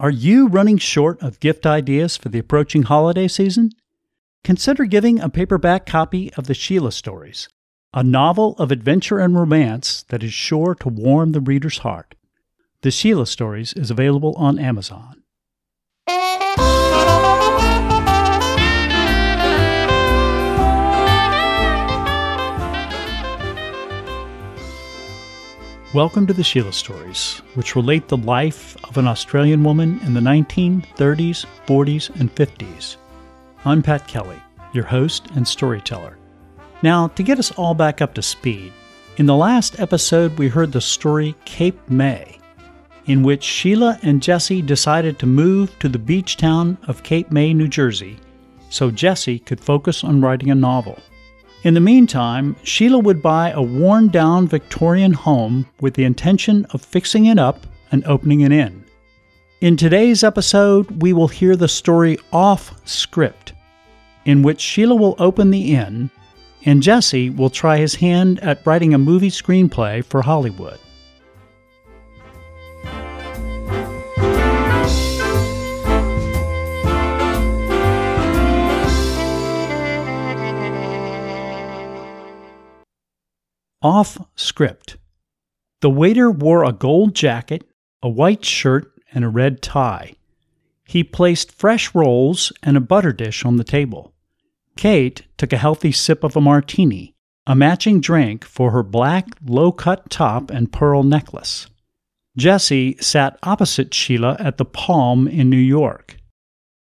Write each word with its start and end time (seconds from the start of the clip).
Are 0.00 0.10
you 0.10 0.46
running 0.46 0.78
short 0.78 1.20
of 1.20 1.40
gift 1.40 1.66
ideas 1.66 2.16
for 2.16 2.28
the 2.28 2.38
approaching 2.38 2.84
holiday 2.84 3.26
season? 3.26 3.72
Consider 4.44 4.84
giving 4.84 5.18
a 5.18 5.28
paperback 5.28 5.86
copy 5.86 6.32
of 6.34 6.46
the 6.46 6.54
Sheila 6.54 6.92
Stories, 6.92 7.48
a 7.92 8.04
novel 8.04 8.54
of 8.58 8.70
adventure 8.70 9.18
and 9.18 9.34
romance 9.34 10.04
that 10.04 10.22
is 10.22 10.32
sure 10.32 10.76
to 10.76 10.88
warm 10.88 11.32
the 11.32 11.40
reader's 11.40 11.78
heart. 11.78 12.14
The 12.82 12.92
Sheila 12.92 13.26
Stories 13.26 13.72
is 13.72 13.90
available 13.90 14.34
on 14.36 14.56
Amazon. 14.60 15.17
Welcome 25.94 26.26
to 26.26 26.34
the 26.34 26.44
Sheila 26.44 26.74
Stories, 26.74 27.40
which 27.54 27.74
relate 27.74 28.08
the 28.08 28.18
life 28.18 28.76
of 28.84 28.98
an 28.98 29.08
Australian 29.08 29.64
woman 29.64 29.98
in 30.04 30.12
the 30.12 30.20
1930s, 30.20 31.46
40s, 31.66 32.20
and 32.20 32.34
50s. 32.34 32.96
I'm 33.64 33.82
Pat 33.82 34.06
Kelly, 34.06 34.38
your 34.74 34.84
host 34.84 35.28
and 35.34 35.48
storyteller. 35.48 36.18
Now, 36.82 37.08
to 37.08 37.22
get 37.22 37.38
us 37.38 37.52
all 37.52 37.72
back 37.72 38.02
up 38.02 38.12
to 38.14 38.22
speed, 38.22 38.70
in 39.16 39.24
the 39.24 39.34
last 39.34 39.80
episode 39.80 40.38
we 40.38 40.48
heard 40.48 40.72
the 40.72 40.80
story 40.82 41.34
Cape 41.46 41.80
May, 41.88 42.38
in 43.06 43.22
which 43.22 43.42
Sheila 43.42 43.98
and 44.02 44.22
Jesse 44.22 44.60
decided 44.60 45.18
to 45.18 45.26
move 45.26 45.78
to 45.78 45.88
the 45.88 45.98
beach 45.98 46.36
town 46.36 46.76
of 46.86 47.02
Cape 47.02 47.32
May, 47.32 47.54
New 47.54 47.66
Jersey, 47.66 48.18
so 48.68 48.90
Jesse 48.90 49.38
could 49.38 49.58
focus 49.58 50.04
on 50.04 50.20
writing 50.20 50.50
a 50.50 50.54
novel. 50.54 50.98
In 51.64 51.74
the 51.74 51.80
meantime, 51.80 52.54
Sheila 52.62 53.00
would 53.00 53.20
buy 53.20 53.50
a 53.50 53.60
worn 53.60 54.08
down 54.08 54.46
Victorian 54.46 55.12
home 55.12 55.66
with 55.80 55.94
the 55.94 56.04
intention 56.04 56.64
of 56.70 56.82
fixing 56.82 57.26
it 57.26 57.38
up 57.38 57.66
and 57.90 58.04
opening 58.04 58.44
an 58.44 58.52
inn. 58.52 58.84
In 59.60 59.76
today's 59.76 60.22
episode, 60.22 61.02
we 61.02 61.12
will 61.12 61.26
hear 61.26 61.56
the 61.56 61.66
story 61.66 62.16
off 62.32 62.80
script, 62.86 63.54
in 64.24 64.42
which 64.42 64.60
Sheila 64.60 64.94
will 64.94 65.16
open 65.18 65.50
the 65.50 65.74
inn 65.74 66.10
and 66.64 66.82
Jesse 66.82 67.30
will 67.30 67.50
try 67.50 67.78
his 67.78 67.94
hand 67.96 68.40
at 68.40 68.64
writing 68.66 68.94
a 68.94 68.98
movie 68.98 69.30
screenplay 69.30 70.04
for 70.04 70.22
Hollywood. 70.22 70.78
Off 83.82 84.18
script. 84.34 84.96
The 85.82 85.90
waiter 85.90 86.32
wore 86.32 86.64
a 86.64 86.72
gold 86.72 87.14
jacket, 87.14 87.62
a 88.02 88.08
white 88.08 88.44
shirt, 88.44 88.92
and 89.12 89.24
a 89.24 89.28
red 89.28 89.62
tie. 89.62 90.14
He 90.84 91.04
placed 91.04 91.52
fresh 91.52 91.94
rolls 91.94 92.52
and 92.62 92.76
a 92.76 92.80
butter 92.80 93.12
dish 93.12 93.44
on 93.44 93.56
the 93.56 93.62
table. 93.64 94.12
Kate 94.76 95.22
took 95.36 95.52
a 95.52 95.58
healthy 95.58 95.92
sip 95.92 96.24
of 96.24 96.34
a 96.34 96.40
martini, 96.40 97.14
a 97.46 97.54
matching 97.54 98.00
drink 98.00 98.44
for 98.44 98.72
her 98.72 98.82
black, 98.82 99.28
low 99.46 99.70
cut 99.70 100.10
top 100.10 100.50
and 100.50 100.72
pearl 100.72 101.04
necklace. 101.04 101.68
Jesse 102.36 102.96
sat 103.00 103.38
opposite 103.44 103.94
Sheila 103.94 104.36
at 104.40 104.56
the 104.56 104.64
Palm 104.64 105.28
in 105.28 105.48
New 105.48 105.56
York. 105.56 106.16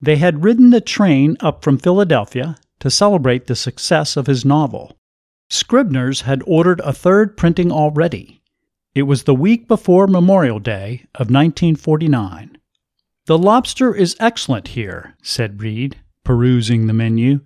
They 0.01 0.17
had 0.17 0.45
ridden 0.45 0.71
the 0.71 0.81
train 0.81 1.37
up 1.41 1.65
from 1.65 1.79
Philadelphia 1.79 2.57
to 2.79 2.91
celebrate 2.91 3.47
the 3.47 3.57
success 3.57 4.17
of 4.17 4.27
his 4.29 4.45
novel. 4.45 4.97
Scribner's 5.49 6.23
had 6.23 6.43
ordered 6.47 6.81
a 6.81 6.93
third 6.93 7.37
printing 7.37 7.71
already. 7.71 8.43
It 8.95 9.03
was 9.03 9.25
the 9.25 9.35
week 9.35 9.69
before 9.69 10.07
Memorial 10.07 10.59
Day 10.59 11.07
of 11.15 11.31
1949. 11.31 12.59
The 13.27 13.39
lobster 13.39 13.95
is 13.95 14.17
excellent 14.19 14.69
here, 14.69 15.15
said 15.23 15.61
Reed, 15.61 15.97
perusing 16.25 16.87
the 16.87 16.93
menu, 16.93 17.41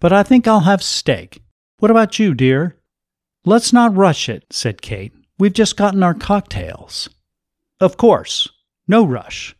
but 0.00 0.12
I 0.12 0.22
think 0.22 0.46
I'll 0.46 0.60
have 0.60 0.82
steak. 0.82 1.42
What 1.78 1.90
about 1.90 2.18
you, 2.18 2.34
dear? 2.34 2.76
Let's 3.44 3.72
not 3.72 3.96
rush 3.96 4.28
it, 4.28 4.44
said 4.50 4.82
Kate. 4.82 5.12
We've 5.38 5.52
just 5.52 5.76
gotten 5.76 6.02
our 6.02 6.14
cocktails. 6.14 7.08
Of 7.80 7.96
course. 7.96 8.48
No 8.86 9.04
rush. 9.04 9.56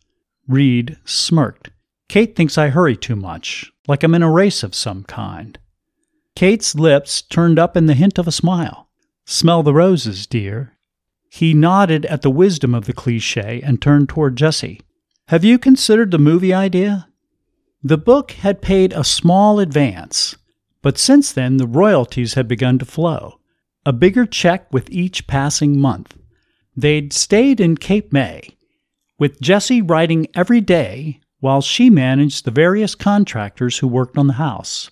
Reed 0.47 0.99
smirked. 1.05 1.71
Kate 2.09 2.37
thinks 2.37 2.57
I 2.57 2.69
hurry 2.69 2.97
too 2.97 3.17
much, 3.17 3.73
like 3.89 4.03
I'm 4.03 4.15
in 4.15 4.23
a 4.23 4.31
race 4.31 4.63
of 4.63 4.75
some 4.75 5.03
kind. 5.05 5.59
Kate's 6.35 6.75
lips 6.75 7.23
turned 7.23 7.59
up 7.59 7.77
in 7.77 7.87
the 7.87 7.95
hint 7.95 8.19
of 8.19 8.27
a 8.27 8.33
smile. 8.33 8.89
Smell 9.25 9.63
the 9.63 9.75
roses, 9.75 10.27
dear. 10.27 10.73
He 11.29 11.55
nodded 11.55 12.07
at 12.07 12.23
the 12.23 12.31
wisdom 12.31 12.75
of 12.75 12.87
the 12.87 12.93
cliche 12.93 13.61
and 13.65 13.81
turned 13.81 14.09
toward 14.09 14.37
Jesse. 14.37 14.81
Have 15.29 15.45
you 15.45 15.59
considered 15.59 16.11
the 16.11 16.19
movie 16.19 16.53
idea? 16.53 17.09
The 17.83 17.99
book 17.99 18.33
had 18.33 18.63
paid 18.63 18.93
a 18.93 19.03
small 19.03 19.59
advance, 19.59 20.37
but 20.83 20.99
since 20.99 21.33
then 21.33 21.57
the 21.57 21.67
royalties 21.67 22.35
had 22.35 22.47
begun 22.47 22.79
to 22.79 22.85
flow, 22.85 23.41
a 23.85 23.93
bigger 23.93 24.25
check 24.25 24.73
with 24.73 24.91
each 24.91 25.27
passing 25.27 25.81
month. 25.81 26.17
They'd 26.77 27.13
stayed 27.13 27.61
in 27.61 27.77
Cape 27.77 28.13
May, 28.13 28.57
with 29.19 29.41
Jesse 29.41 29.83
writing 29.83 30.29
every 30.35 30.61
day 30.61 31.21
while 31.41 31.61
she 31.61 31.91
managed 31.91 32.45
the 32.45 32.53
various 32.53 32.95
contractors 32.95 33.79
who 33.79 33.89
worked 33.89 34.17
on 34.17 34.29
the 34.29 34.35
house. 34.35 34.92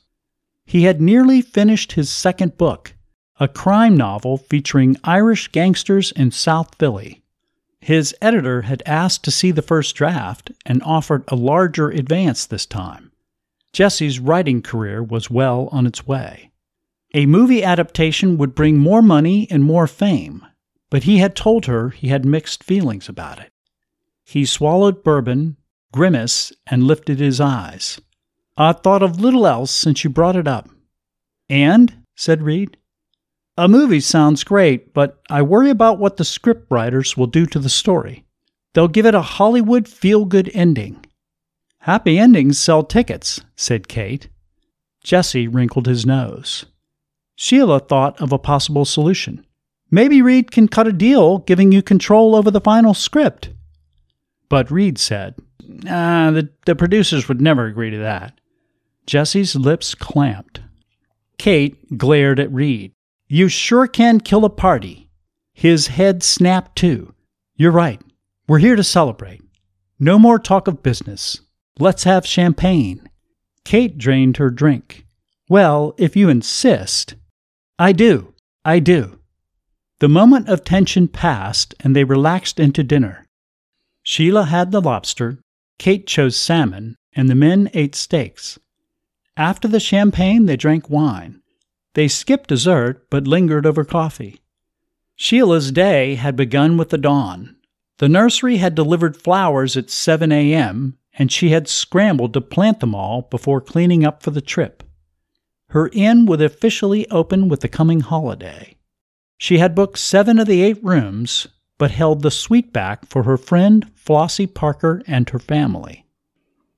He 0.70 0.84
had 0.84 1.00
nearly 1.00 1.42
finished 1.42 1.94
his 1.94 2.08
second 2.08 2.56
book, 2.56 2.94
a 3.40 3.48
crime 3.48 3.96
novel 3.96 4.38
featuring 4.38 4.96
Irish 5.02 5.48
gangsters 5.48 6.12
in 6.12 6.30
South 6.30 6.76
Philly. 6.78 7.24
His 7.80 8.14
editor 8.22 8.62
had 8.62 8.80
asked 8.86 9.24
to 9.24 9.32
see 9.32 9.50
the 9.50 9.62
first 9.62 9.96
draft 9.96 10.52
and 10.64 10.80
offered 10.84 11.24
a 11.26 11.34
larger 11.34 11.90
advance 11.90 12.46
this 12.46 12.66
time. 12.66 13.10
Jesse's 13.72 14.20
writing 14.20 14.62
career 14.62 15.02
was 15.02 15.28
well 15.28 15.68
on 15.72 15.88
its 15.88 16.06
way. 16.06 16.52
A 17.14 17.26
movie 17.26 17.64
adaptation 17.64 18.38
would 18.38 18.54
bring 18.54 18.78
more 18.78 19.02
money 19.02 19.48
and 19.50 19.64
more 19.64 19.88
fame, 19.88 20.46
but 20.88 21.02
he 21.02 21.18
had 21.18 21.34
told 21.34 21.66
her 21.66 21.88
he 21.88 22.10
had 22.10 22.24
mixed 22.24 22.62
feelings 22.62 23.08
about 23.08 23.40
it. 23.40 23.50
He 24.22 24.44
swallowed 24.44 25.02
bourbon, 25.02 25.56
grimaced, 25.90 26.54
and 26.68 26.84
lifted 26.84 27.18
his 27.18 27.40
eyes. 27.40 28.00
I 28.60 28.72
thought 28.72 29.02
of 29.02 29.18
little 29.18 29.46
else 29.46 29.70
since 29.70 30.04
you 30.04 30.10
brought 30.10 30.36
it 30.36 30.46
up. 30.46 30.68
And? 31.48 32.04
said 32.14 32.42
Reed. 32.42 32.76
A 33.56 33.68
movie 33.68 34.00
sounds 34.00 34.44
great, 34.44 34.92
but 34.92 35.18
I 35.30 35.40
worry 35.40 35.70
about 35.70 35.98
what 35.98 36.18
the 36.18 36.26
script 36.26 36.66
writers 36.70 37.16
will 37.16 37.26
do 37.26 37.46
to 37.46 37.58
the 37.58 37.70
story. 37.70 38.26
They'll 38.74 38.86
give 38.86 39.06
it 39.06 39.14
a 39.14 39.22
Hollywood 39.22 39.88
feel 39.88 40.26
good 40.26 40.50
ending. 40.52 41.02
Happy 41.78 42.18
endings 42.18 42.58
sell 42.58 42.82
tickets, 42.82 43.40
said 43.56 43.88
Kate. 43.88 44.28
Jesse 45.02 45.48
wrinkled 45.48 45.86
his 45.86 46.04
nose. 46.04 46.66
Sheila 47.36 47.80
thought 47.80 48.20
of 48.20 48.30
a 48.30 48.38
possible 48.38 48.84
solution. 48.84 49.46
Maybe 49.90 50.20
Reed 50.20 50.50
can 50.50 50.68
cut 50.68 50.86
a 50.86 50.92
deal 50.92 51.38
giving 51.38 51.72
you 51.72 51.80
control 51.80 52.36
over 52.36 52.50
the 52.50 52.60
final 52.60 52.92
script. 52.92 53.54
But 54.50 54.70
Reed 54.70 54.98
said, 54.98 55.36
Ah, 55.88 56.30
the, 56.30 56.50
the 56.66 56.76
producers 56.76 57.26
would 57.26 57.40
never 57.40 57.64
agree 57.64 57.88
to 57.88 57.98
that. 58.00 58.39
Jesse's 59.10 59.56
lips 59.56 59.96
clamped. 59.96 60.60
Kate 61.36 61.98
glared 61.98 62.38
at 62.38 62.52
Reed. 62.52 62.92
You 63.26 63.48
sure 63.48 63.88
can 63.88 64.20
kill 64.20 64.44
a 64.44 64.48
party. 64.48 65.10
His 65.52 65.88
head 65.88 66.22
snapped 66.22 66.76
too. 66.76 67.12
You're 67.56 67.72
right. 67.72 68.00
We're 68.46 68.60
here 68.60 68.76
to 68.76 68.84
celebrate. 68.84 69.42
No 69.98 70.16
more 70.16 70.38
talk 70.38 70.68
of 70.68 70.84
business. 70.84 71.40
Let's 71.80 72.04
have 72.04 72.24
champagne. 72.24 73.10
Kate 73.64 73.98
drained 73.98 74.36
her 74.36 74.48
drink. 74.48 75.04
Well, 75.48 75.92
if 75.98 76.14
you 76.14 76.28
insist. 76.28 77.16
I 77.80 77.90
do. 77.90 78.32
I 78.64 78.78
do. 78.78 79.18
The 79.98 80.08
moment 80.08 80.48
of 80.48 80.62
tension 80.62 81.08
passed 81.08 81.74
and 81.80 81.96
they 81.96 82.04
relaxed 82.04 82.60
into 82.60 82.84
dinner. 82.84 83.26
Sheila 84.04 84.44
had 84.44 84.70
the 84.70 84.80
lobster, 84.80 85.40
Kate 85.80 86.06
chose 86.06 86.36
salmon, 86.36 86.94
and 87.12 87.28
the 87.28 87.34
men 87.34 87.70
ate 87.74 87.96
steaks. 87.96 88.56
After 89.40 89.68
the 89.68 89.80
champagne, 89.80 90.44
they 90.44 90.58
drank 90.58 90.90
wine. 90.90 91.40
They 91.94 92.08
skipped 92.08 92.50
dessert, 92.50 93.06
but 93.08 93.26
lingered 93.26 93.64
over 93.64 93.86
coffee. 93.86 94.42
Sheila's 95.16 95.72
day 95.72 96.16
had 96.16 96.36
begun 96.36 96.76
with 96.76 96.90
the 96.90 96.98
dawn. 96.98 97.56
The 97.96 98.08
nursery 98.10 98.58
had 98.58 98.74
delivered 98.74 99.16
flowers 99.16 99.78
at 99.78 99.88
7 99.88 100.30
a.m., 100.30 100.98
and 101.18 101.32
she 101.32 101.48
had 101.48 101.68
scrambled 101.68 102.34
to 102.34 102.42
plant 102.42 102.80
them 102.80 102.94
all 102.94 103.28
before 103.30 103.62
cleaning 103.62 104.04
up 104.04 104.22
for 104.22 104.30
the 104.30 104.42
trip. 104.42 104.82
Her 105.70 105.88
inn 105.94 106.26
would 106.26 106.42
officially 106.42 107.08
open 107.08 107.48
with 107.48 107.60
the 107.60 107.68
coming 107.68 108.00
holiday. 108.00 108.76
She 109.38 109.56
had 109.56 109.74
booked 109.74 109.98
seven 109.98 110.38
of 110.38 110.48
the 110.48 110.60
eight 110.60 110.84
rooms, 110.84 111.46
but 111.78 111.92
held 111.92 112.20
the 112.20 112.30
suite 112.30 112.74
back 112.74 113.06
for 113.06 113.22
her 113.22 113.38
friend 113.38 113.90
Flossie 113.94 114.46
Parker 114.46 115.00
and 115.06 115.30
her 115.30 115.38
family. 115.38 116.04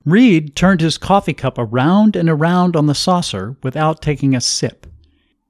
Reed 0.05 0.55
turned 0.55 0.81
his 0.81 0.97
coffee 0.97 1.33
cup 1.33 1.57
around 1.57 2.15
and 2.15 2.29
around 2.29 2.75
on 2.75 2.87
the 2.87 2.95
saucer 2.95 3.55
without 3.63 4.01
taking 4.01 4.35
a 4.35 4.41
sip. 4.41 4.85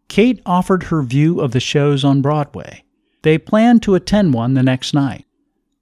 Kate 0.08 0.42
offered 0.46 0.84
her 0.84 1.02
view 1.02 1.40
of 1.40 1.52
the 1.52 1.60
shows 1.60 2.04
on 2.04 2.22
Broadway. 2.22 2.84
They 3.24 3.38
planned 3.38 3.82
to 3.84 3.96
attend 3.96 4.34
one 4.34 4.54
the 4.54 4.62
next 4.62 4.94
night. 4.94 5.26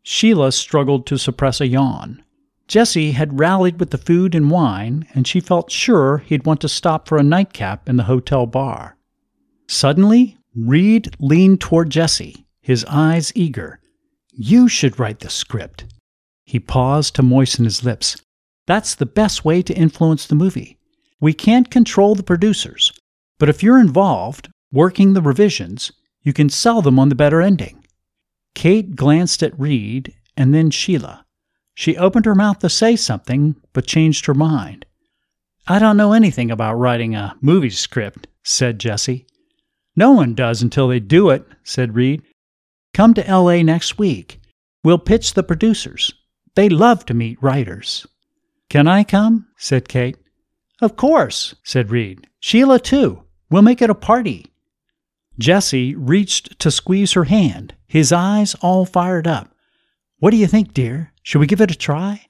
Sheila 0.04 0.52
struggled 0.52 1.06
to 1.08 1.18
suppress 1.18 1.60
a 1.60 1.68
yawn. 1.68 2.24
Jesse 2.68 3.12
had 3.12 3.40
rallied 3.40 3.80
with 3.80 3.90
the 3.90 3.98
food 3.98 4.34
and 4.34 4.50
wine, 4.50 5.06
and 5.14 5.28
she 5.28 5.42
felt 5.42 5.70
sure 5.70 6.20
he'd 6.20 6.46
want 6.46 6.62
to 6.62 6.70
stop 6.70 7.08
for 7.08 7.18
a 7.18 7.24
nightcap 7.24 7.90
in 7.90 7.98
the 7.98 8.04
hotel 8.04 8.46
bar. 8.46 8.96
Suddenly, 9.68 10.38
Reed 10.56 11.14
leaned 11.20 11.60
toward 11.60 11.90
Jesse, 11.90 12.46
his 12.62 12.86
eyes 12.86 13.34
eager. 13.36 13.82
You 14.32 14.70
should 14.70 15.00
write 15.00 15.20
the 15.20 15.30
script. 15.30 15.86
He 16.46 16.60
paused 16.60 17.16
to 17.16 17.24
moisten 17.24 17.66
his 17.66 17.84
lips. 17.84 18.16
That's 18.68 18.96
the 18.96 19.06
best 19.06 19.44
way 19.44 19.62
to 19.62 19.74
influence 19.74 20.26
the 20.26 20.36
movie. 20.36 20.78
We 21.20 21.34
can't 21.34 21.72
control 21.72 22.16
the 22.16 22.24
producers, 22.24 22.94
but 23.40 23.50
if 23.50 23.62
you're 23.62 23.80
involved, 23.80 24.50
working 24.72 25.14
the 25.14 25.22
revisions, 25.22 25.92
you 26.22 26.34
can 26.34 26.50
sell 26.50 26.82
them 26.82 27.00
on 27.00 27.10
the 27.10 27.16
better 27.16 27.42
ending. 27.42 27.84
Kate 28.56 28.96
glanced 28.96 29.44
at 29.44 29.60
Reed 29.60 30.14
and 30.38 30.54
then 30.54 30.70
Sheila. 30.70 31.26
She 31.74 31.98
opened 31.98 32.26
her 32.26 32.36
mouth 32.36 32.60
to 32.60 32.70
say 32.70 32.96
something, 32.96 33.56
but 33.74 33.88
changed 33.88 34.26
her 34.26 34.34
mind. 34.34 34.86
I 35.68 35.80
don't 35.80 35.98
know 35.98 36.14
anything 36.14 36.52
about 36.52 36.76
writing 36.76 37.16
a 37.16 37.36
movie 37.42 37.70
script, 37.70 38.28
said 38.44 38.80
Jesse. 38.80 39.26
No 39.96 40.12
one 40.12 40.36
does 40.36 40.62
until 40.62 40.88
they 40.88 41.00
do 41.00 41.30
it, 41.30 41.46
said 41.64 41.96
Reed. 41.96 42.24
Come 42.94 43.14
to 43.14 43.22
LA 43.22 43.62
next 43.62 43.98
week. 43.98 44.40
We'll 44.84 44.98
pitch 44.98 45.34
the 45.34 45.44
producers. 45.44 46.14
They 46.56 46.70
love 46.70 47.06
to 47.06 47.14
meet 47.14 47.42
writers. 47.42 48.06
Can 48.72 48.88
I 48.88 49.04
come? 49.04 49.48
said 49.58 49.90
Kate. 49.90 50.16
Of 50.82 50.96
course, 50.96 51.56
said 51.62 51.92
Reed. 51.92 52.26
Sheila, 52.40 52.80
too. 52.80 53.24
We'll 53.50 53.64
make 53.64 53.82
it 53.82 53.90
a 53.90 53.94
party. 53.94 54.46
Jesse 55.38 55.94
reached 55.94 56.58
to 56.60 56.72
squeeze 56.72 57.12
her 57.12 57.26
hand, 57.26 57.76
his 57.86 58.14
eyes 58.14 58.56
all 58.62 58.86
fired 58.86 59.28
up. 59.28 59.54
What 60.20 60.32
do 60.32 60.38
you 60.38 60.48
think, 60.48 60.74
dear? 60.74 61.12
Should 61.22 61.40
we 61.40 61.48
give 61.48 61.60
it 61.60 61.72
a 61.72 61.78
try? 61.78 62.28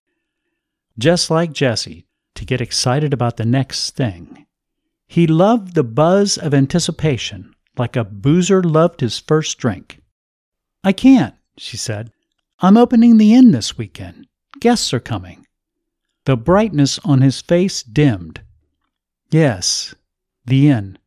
Just 0.97 1.29
like 1.29 1.53
Jesse, 1.53 2.07
to 2.33 2.43
get 2.43 2.59
excited 2.59 3.13
about 3.13 3.37
the 3.37 3.45
next 3.45 3.91
thing. 3.91 4.47
He 5.05 5.27
loved 5.27 5.75
the 5.75 5.83
buzz 5.83 6.39
of 6.39 6.55
anticipation, 6.55 7.53
like 7.77 7.95
a 7.95 8.03
boozer 8.03 8.63
loved 8.63 9.01
his 9.01 9.19
first 9.19 9.59
drink. 9.59 10.01
I 10.83 10.91
can't, 10.91 11.35
she 11.55 11.77
said. 11.77 12.11
I'm 12.61 12.77
opening 12.77 13.17
the 13.17 13.35
inn 13.35 13.51
this 13.51 13.77
weekend. 13.77 14.25
Guests 14.59 14.91
are 14.91 14.99
coming. 14.99 15.40
The 16.25 16.37
brightness 16.37 16.99
on 16.99 17.21
his 17.21 17.41
face 17.41 17.81
dimmed. 17.81 18.41
Yes, 19.31 19.95
the 20.45 20.69
inn. 20.69 20.97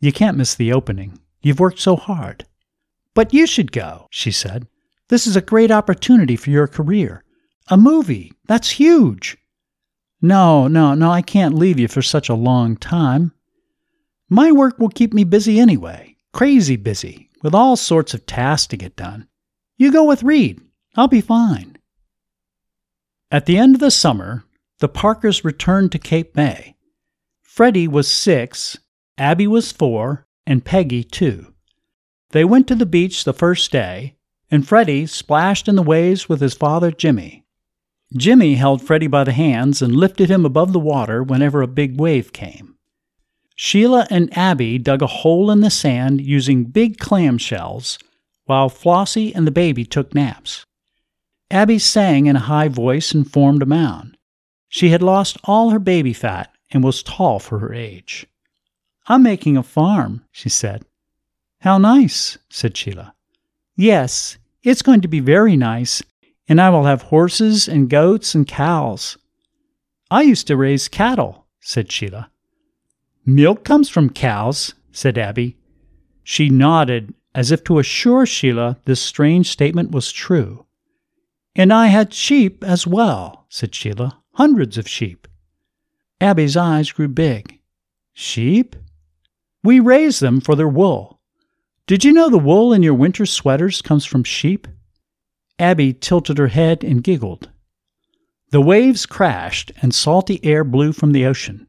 You 0.00 0.12
can't 0.12 0.36
miss 0.36 0.54
the 0.54 0.72
opening. 0.72 1.18
You've 1.40 1.60
worked 1.60 1.78
so 1.78 1.96
hard. 1.96 2.44
But 3.14 3.32
you 3.32 3.46
should 3.46 3.70
go, 3.72 4.08
she 4.10 4.30
said. 4.30 4.66
This 5.08 5.26
is 5.26 5.36
a 5.36 5.40
great 5.40 5.70
opportunity 5.70 6.36
for 6.36 6.50
your 6.50 6.66
career. 6.66 7.22
A 7.68 7.76
movie. 7.76 8.32
That's 8.46 8.70
huge. 8.70 9.36
No, 10.20 10.66
no, 10.66 10.94
no, 10.94 11.10
I 11.10 11.22
can't 11.22 11.54
leave 11.54 11.78
you 11.78 11.88
for 11.88 12.02
such 12.02 12.28
a 12.28 12.34
long 12.34 12.76
time. 12.76 13.32
My 14.28 14.50
work 14.50 14.78
will 14.78 14.88
keep 14.88 15.14
me 15.14 15.22
busy 15.24 15.60
anyway, 15.60 16.16
crazy 16.32 16.76
busy, 16.76 17.30
with 17.42 17.54
all 17.54 17.76
sorts 17.76 18.14
of 18.14 18.26
tasks 18.26 18.66
to 18.68 18.76
get 18.76 18.96
done. 18.96 19.28
You 19.76 19.92
go 19.92 20.04
with 20.04 20.24
Reed. 20.24 20.60
I'll 20.96 21.06
be 21.06 21.20
fine. 21.20 21.76
At 23.30 23.46
the 23.46 23.58
end 23.58 23.74
of 23.74 23.80
the 23.80 23.90
summer, 23.90 24.44
the 24.78 24.88
Parkers 24.88 25.44
returned 25.44 25.92
to 25.92 25.98
Cape 25.98 26.36
May. 26.36 26.76
Freddie 27.42 27.88
was 27.88 28.10
six, 28.10 28.78
Abby 29.16 29.46
was 29.46 29.72
four, 29.72 30.26
and 30.46 30.64
Peggy 30.64 31.02
two. 31.02 31.54
They 32.30 32.44
went 32.44 32.68
to 32.68 32.74
the 32.74 32.84
beach 32.84 33.24
the 33.24 33.32
first 33.32 33.72
day, 33.72 34.16
and 34.50 34.66
Freddie 34.66 35.06
splashed 35.06 35.68
in 35.68 35.76
the 35.76 35.82
waves 35.82 36.28
with 36.28 36.40
his 36.40 36.54
father 36.54 36.90
Jimmy. 36.90 37.44
Jimmy 38.16 38.54
held 38.54 38.82
Freddie 38.82 39.06
by 39.06 39.24
the 39.24 39.32
hands 39.32 39.80
and 39.82 39.96
lifted 39.96 40.30
him 40.30 40.44
above 40.44 40.72
the 40.72 40.78
water 40.78 41.22
whenever 41.22 41.62
a 41.62 41.66
big 41.66 41.98
wave 41.98 42.32
came. 42.32 42.76
Sheila 43.56 44.06
and 44.10 44.36
Abby 44.36 44.78
dug 44.78 45.00
a 45.00 45.06
hole 45.06 45.50
in 45.50 45.60
the 45.60 45.70
sand 45.70 46.20
using 46.20 46.64
big 46.64 46.98
clam 46.98 47.38
shells, 47.38 47.98
while 48.44 48.68
Flossie 48.68 49.34
and 49.34 49.46
the 49.46 49.50
baby 49.50 49.84
took 49.84 50.14
naps. 50.14 50.66
Abby 51.50 51.78
sang 51.78 52.26
in 52.26 52.36
a 52.36 52.40
high 52.40 52.68
voice 52.68 53.12
and 53.12 53.30
formed 53.30 53.62
a 53.62 53.66
mound. 53.66 54.15
She 54.68 54.90
had 54.90 55.02
lost 55.02 55.38
all 55.44 55.70
her 55.70 55.78
baby 55.78 56.12
fat 56.12 56.52
and 56.70 56.82
was 56.82 57.02
tall 57.02 57.38
for 57.38 57.58
her 57.60 57.72
age. 57.72 58.26
I'm 59.06 59.22
making 59.22 59.56
a 59.56 59.62
farm, 59.62 60.24
she 60.32 60.48
said. 60.48 60.84
How 61.60 61.78
nice, 61.78 62.38
said 62.50 62.76
Sheila. 62.76 63.14
Yes, 63.76 64.38
it's 64.62 64.82
going 64.82 65.00
to 65.02 65.08
be 65.08 65.20
very 65.20 65.56
nice, 65.56 66.02
and 66.48 66.60
I 66.60 66.70
will 66.70 66.84
have 66.84 67.02
horses 67.02 67.68
and 67.68 67.88
goats 67.88 68.34
and 68.34 68.46
cows. 68.46 69.16
I 70.10 70.22
used 70.22 70.46
to 70.48 70.56
raise 70.56 70.88
cattle, 70.88 71.46
said 71.60 71.90
Sheila. 71.90 72.30
Milk 73.24 73.64
comes 73.64 73.88
from 73.88 74.10
cows, 74.10 74.74
said 74.92 75.18
Abby. 75.18 75.56
She 76.22 76.48
nodded 76.48 77.14
as 77.34 77.50
if 77.50 77.62
to 77.64 77.78
assure 77.78 78.24
Sheila 78.24 78.78
this 78.84 79.00
strange 79.00 79.50
statement 79.50 79.90
was 79.90 80.10
true. 80.10 80.66
And 81.54 81.72
I 81.72 81.88
had 81.88 82.14
sheep 82.14 82.64
as 82.64 82.86
well, 82.86 83.46
said 83.48 83.74
Sheila. 83.74 84.22
Hundreds 84.36 84.76
of 84.76 84.86
sheep. 84.86 85.26
Abby's 86.20 86.58
eyes 86.58 86.92
grew 86.92 87.08
big. 87.08 87.58
Sheep? 88.12 88.76
We 89.64 89.80
raise 89.80 90.20
them 90.20 90.42
for 90.42 90.54
their 90.54 90.68
wool. 90.68 91.22
Did 91.86 92.04
you 92.04 92.12
know 92.12 92.28
the 92.28 92.36
wool 92.36 92.74
in 92.74 92.82
your 92.82 92.92
winter 92.92 93.24
sweaters 93.24 93.80
comes 93.80 94.04
from 94.04 94.24
sheep? 94.24 94.68
Abby 95.58 95.94
tilted 95.94 96.36
her 96.36 96.48
head 96.48 96.84
and 96.84 97.02
giggled. 97.02 97.50
The 98.50 98.60
waves 98.60 99.06
crashed 99.06 99.72
and 99.80 99.94
salty 99.94 100.38
air 100.44 100.64
blew 100.64 100.92
from 100.92 101.12
the 101.12 101.24
ocean. 101.24 101.66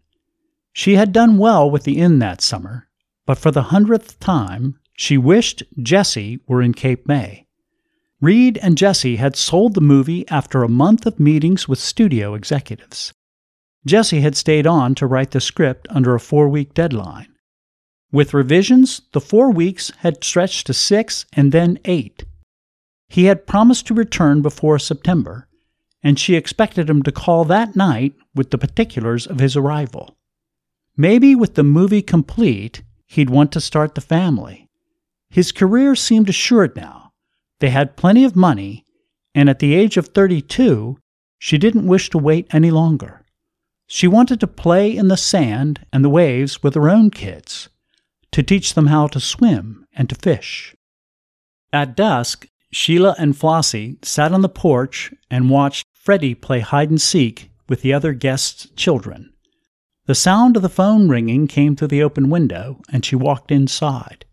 She 0.74 0.96
had 0.96 1.14
done 1.14 1.38
well 1.38 1.72
with 1.72 1.84
the 1.84 2.00
inn 2.00 2.20
that 2.20 2.42
summer, 2.42 2.90
but 3.26 3.38
for 3.38 3.50
the 3.50 3.72
hundredth 3.72 4.20
time 4.20 4.78
she 4.98 5.18
wished 5.18 5.64
Jesse 5.82 6.42
were 6.48 6.62
in 6.62 6.74
Cape 6.74 7.08
May. 7.08 7.47
Reed 8.20 8.58
and 8.64 8.78
Jesse 8.78 9.18
had 9.18 9.36
sold 9.36 9.76
the 9.76 9.82
movie 9.82 10.28
after 10.28 10.64
a 10.64 10.70
month 10.70 11.06
of 11.06 11.20
meetings 11.20 11.68
with 11.68 11.78
studio 11.78 12.34
executives. 12.34 13.14
Jesse 13.86 14.22
had 14.22 14.36
stayed 14.36 14.66
on 14.66 14.96
to 14.96 15.06
write 15.06 15.32
the 15.32 15.40
script 15.40 15.88
under 15.92 16.16
a 16.16 16.20
four 16.20 16.50
week 16.50 16.74
deadline. 16.74 17.28
With 18.12 18.34
revisions, 18.34 19.02
the 19.12 19.22
four 19.22 19.52
weeks 19.52 19.92
had 19.98 20.24
stretched 20.24 20.66
to 20.68 20.74
six 20.74 21.26
and 21.34 21.52
then 21.52 21.78
eight. 21.86 22.26
He 23.08 23.26
had 23.26 23.46
promised 23.46 23.86
to 23.88 23.94
return 23.94 24.42
before 24.42 24.80
September, 24.80 25.48
and 26.02 26.18
she 26.18 26.36
expected 26.36 26.90
him 26.90 27.04
to 27.04 27.12
call 27.12 27.46
that 27.46 27.76
night 27.76 28.16
with 28.34 28.50
the 28.50 28.58
particulars 28.58 29.28
of 29.28 29.40
his 29.40 29.56
arrival. 29.56 30.18
Maybe 30.96 31.36
with 31.36 31.54
the 31.54 31.64
movie 31.64 32.02
complete, 32.02 32.82
he'd 33.06 33.30
want 33.30 33.52
to 33.52 33.62
start 33.62 33.94
the 33.94 34.02
family. 34.02 34.68
His 35.30 35.52
career 35.52 35.96
seemed 35.96 36.30
assured 36.30 36.76
now. 36.76 37.07
They 37.60 37.70
had 37.70 37.98
plenty 37.98 38.24
of 38.24 38.36
money, 38.36 38.86
and 39.34 39.50
at 39.50 39.60
the 39.60 39.74
age 39.74 39.98
of 39.98 40.08
32, 40.08 40.98
she 41.40 41.58
didn't 41.58 41.88
wish 41.88 42.10
to 42.10 42.18
wait 42.18 42.48
any 42.52 42.72
longer. 42.72 43.24
She 43.88 44.08
wanted 44.08 44.40
to 44.42 44.48
play 44.48 44.96
in 44.96 45.08
the 45.08 45.18
sand 45.18 45.86
and 45.94 46.04
the 46.04 46.10
waves 46.10 46.62
with 46.62 46.76
her 46.76 46.90
own 46.90 47.10
kids, 47.10 47.70
to 48.32 48.44
teach 48.44 48.74
them 48.74 48.88
how 48.88 49.08
to 49.08 49.20
swim 49.20 49.88
and 49.94 50.10
to 50.10 50.16
fish. 50.16 50.76
At 51.72 51.96
dusk, 51.96 52.48
Sheila 52.72 53.16
and 53.18 53.36
Flossie 53.36 53.98
sat 54.04 54.34
on 54.34 54.42
the 54.42 54.50
porch 54.50 55.14
and 55.32 55.50
watched 55.50 55.86
Freddie 55.94 56.36
play 56.36 56.60
hide 56.60 56.90
and 56.90 57.02
seek 57.02 57.50
with 57.70 57.82
the 57.82 57.94
other 57.94 58.14
guests' 58.14 58.68
children. 58.76 59.34
The 60.06 60.16
sound 60.16 60.56
of 60.56 60.62
the 60.62 60.70
phone 60.70 61.10
ringing 61.10 61.48
came 61.48 61.76
through 61.76 61.90
the 61.90 62.04
open 62.04 62.30
window, 62.30 62.82
and 62.90 63.04
she 63.04 63.16
walked 63.16 63.52
inside. 63.52 64.26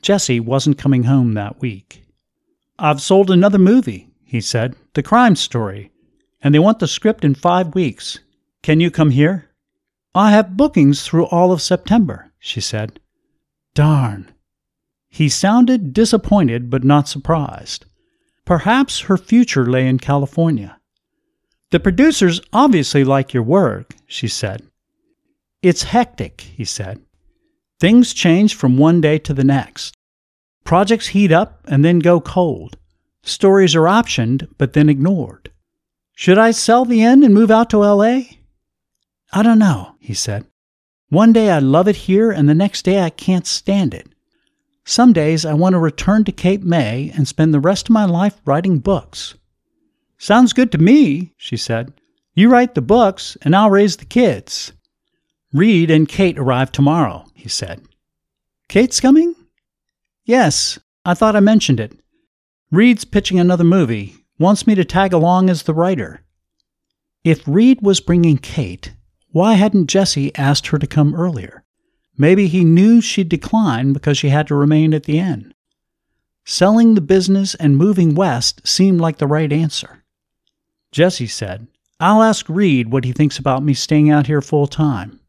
Jesse 0.00 0.40
wasn't 0.40 0.78
coming 0.78 1.04
home 1.04 1.34
that 1.34 1.60
week. 1.60 2.01
I've 2.78 3.00
sold 3.00 3.30
another 3.30 3.58
movie, 3.58 4.08
he 4.24 4.40
said, 4.40 4.76
The 4.94 5.02
Crime 5.02 5.36
Story, 5.36 5.90
and 6.40 6.54
they 6.54 6.58
want 6.58 6.78
the 6.78 6.88
script 6.88 7.24
in 7.24 7.34
five 7.34 7.74
weeks. 7.74 8.18
Can 8.62 8.80
you 8.80 8.90
come 8.90 9.10
here? 9.10 9.50
I 10.14 10.30
have 10.30 10.56
bookings 10.56 11.06
through 11.06 11.26
all 11.26 11.52
of 11.52 11.62
September, 11.62 12.32
she 12.38 12.60
said. 12.60 13.00
Darn. 13.74 14.32
He 15.08 15.28
sounded 15.28 15.92
disappointed 15.92 16.70
but 16.70 16.84
not 16.84 17.08
surprised. 17.08 17.84
Perhaps 18.44 19.00
her 19.00 19.16
future 19.16 19.66
lay 19.66 19.86
in 19.86 19.98
California. 19.98 20.78
The 21.70 21.80
producers 21.80 22.40
obviously 22.52 23.04
like 23.04 23.32
your 23.32 23.42
work, 23.42 23.94
she 24.06 24.28
said. 24.28 24.62
It's 25.62 25.84
hectic, 25.84 26.40
he 26.40 26.64
said. 26.64 27.00
Things 27.78 28.12
change 28.12 28.54
from 28.54 28.76
one 28.76 29.00
day 29.00 29.18
to 29.20 29.32
the 29.32 29.44
next. 29.44 29.96
Projects 30.64 31.08
heat 31.08 31.32
up 31.32 31.60
and 31.66 31.84
then 31.84 31.98
go 31.98 32.20
cold. 32.20 32.76
Stories 33.22 33.74
are 33.74 33.82
optioned 33.82 34.48
but 34.58 34.72
then 34.72 34.88
ignored. 34.88 35.50
Should 36.14 36.38
I 36.38 36.50
sell 36.50 36.84
the 36.84 37.02
inn 37.02 37.22
and 37.22 37.34
move 37.34 37.50
out 37.50 37.70
to 37.70 37.78
LA? 37.78 38.20
I 39.32 39.42
don't 39.42 39.58
know, 39.58 39.94
he 39.98 40.14
said. 40.14 40.46
One 41.08 41.32
day 41.32 41.50
I 41.50 41.58
love 41.58 41.88
it 41.88 41.96
here 41.96 42.30
and 42.30 42.48
the 42.48 42.54
next 42.54 42.84
day 42.84 43.02
I 43.02 43.10
can't 43.10 43.46
stand 43.46 43.94
it. 43.94 44.08
Some 44.84 45.12
days 45.12 45.44
I 45.44 45.54
want 45.54 45.74
to 45.74 45.78
return 45.78 46.24
to 46.24 46.32
Cape 46.32 46.62
May 46.62 47.12
and 47.14 47.28
spend 47.28 47.54
the 47.54 47.60
rest 47.60 47.88
of 47.88 47.92
my 47.92 48.04
life 48.04 48.40
writing 48.44 48.78
books. 48.78 49.34
Sounds 50.18 50.52
good 50.52 50.72
to 50.72 50.78
me, 50.78 51.34
she 51.36 51.56
said. 51.56 51.92
You 52.34 52.48
write 52.48 52.74
the 52.74 52.80
books, 52.80 53.36
and 53.42 53.54
I'll 53.54 53.70
raise 53.70 53.96
the 53.96 54.04
kids. 54.04 54.72
Reed 55.52 55.90
and 55.90 56.08
Kate 56.08 56.38
arrive 56.38 56.72
tomorrow, 56.72 57.26
he 57.34 57.48
said. 57.48 57.82
Kate's 58.68 59.00
coming? 59.00 59.34
Yes, 60.24 60.78
I 61.04 61.14
thought 61.14 61.36
I 61.36 61.40
mentioned 61.40 61.80
it. 61.80 61.92
Reed's 62.70 63.04
pitching 63.04 63.38
another 63.38 63.64
movie, 63.64 64.14
wants 64.38 64.66
me 64.66 64.74
to 64.74 64.84
tag 64.84 65.12
along 65.12 65.50
as 65.50 65.64
the 65.64 65.74
writer. 65.74 66.22
If 67.24 67.46
Reed 67.46 67.82
was 67.82 68.00
bringing 68.00 68.38
Kate, 68.38 68.92
why 69.30 69.54
hadn't 69.54 69.88
Jesse 69.88 70.34
asked 70.36 70.68
her 70.68 70.78
to 70.78 70.86
come 70.86 71.14
earlier? 71.14 71.64
Maybe 72.16 72.46
he 72.46 72.64
knew 72.64 73.00
she'd 73.00 73.28
decline 73.28 73.92
because 73.92 74.18
she 74.18 74.28
had 74.28 74.46
to 74.48 74.54
remain 74.54 74.94
at 74.94 75.04
the 75.04 75.18
inn. 75.18 75.54
Selling 76.44 76.94
the 76.94 77.00
business 77.00 77.54
and 77.54 77.76
moving 77.76 78.14
west 78.14 78.66
seemed 78.66 79.00
like 79.00 79.18
the 79.18 79.26
right 79.26 79.52
answer. 79.52 80.04
Jesse 80.90 81.26
said, 81.26 81.66
I'll 81.98 82.22
ask 82.22 82.48
Reed 82.48 82.92
what 82.92 83.04
he 83.04 83.12
thinks 83.12 83.38
about 83.38 83.62
me 83.62 83.74
staying 83.74 84.10
out 84.10 84.26
here 84.26 84.40
full 84.40 84.66
time. 84.66 85.20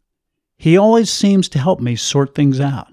He 0.58 0.78
always 0.78 1.12
seems 1.12 1.48
to 1.50 1.60
help 1.60 1.80
me 1.80 1.96
sort 1.96 2.36
things 2.36 2.60
out. 2.60 2.93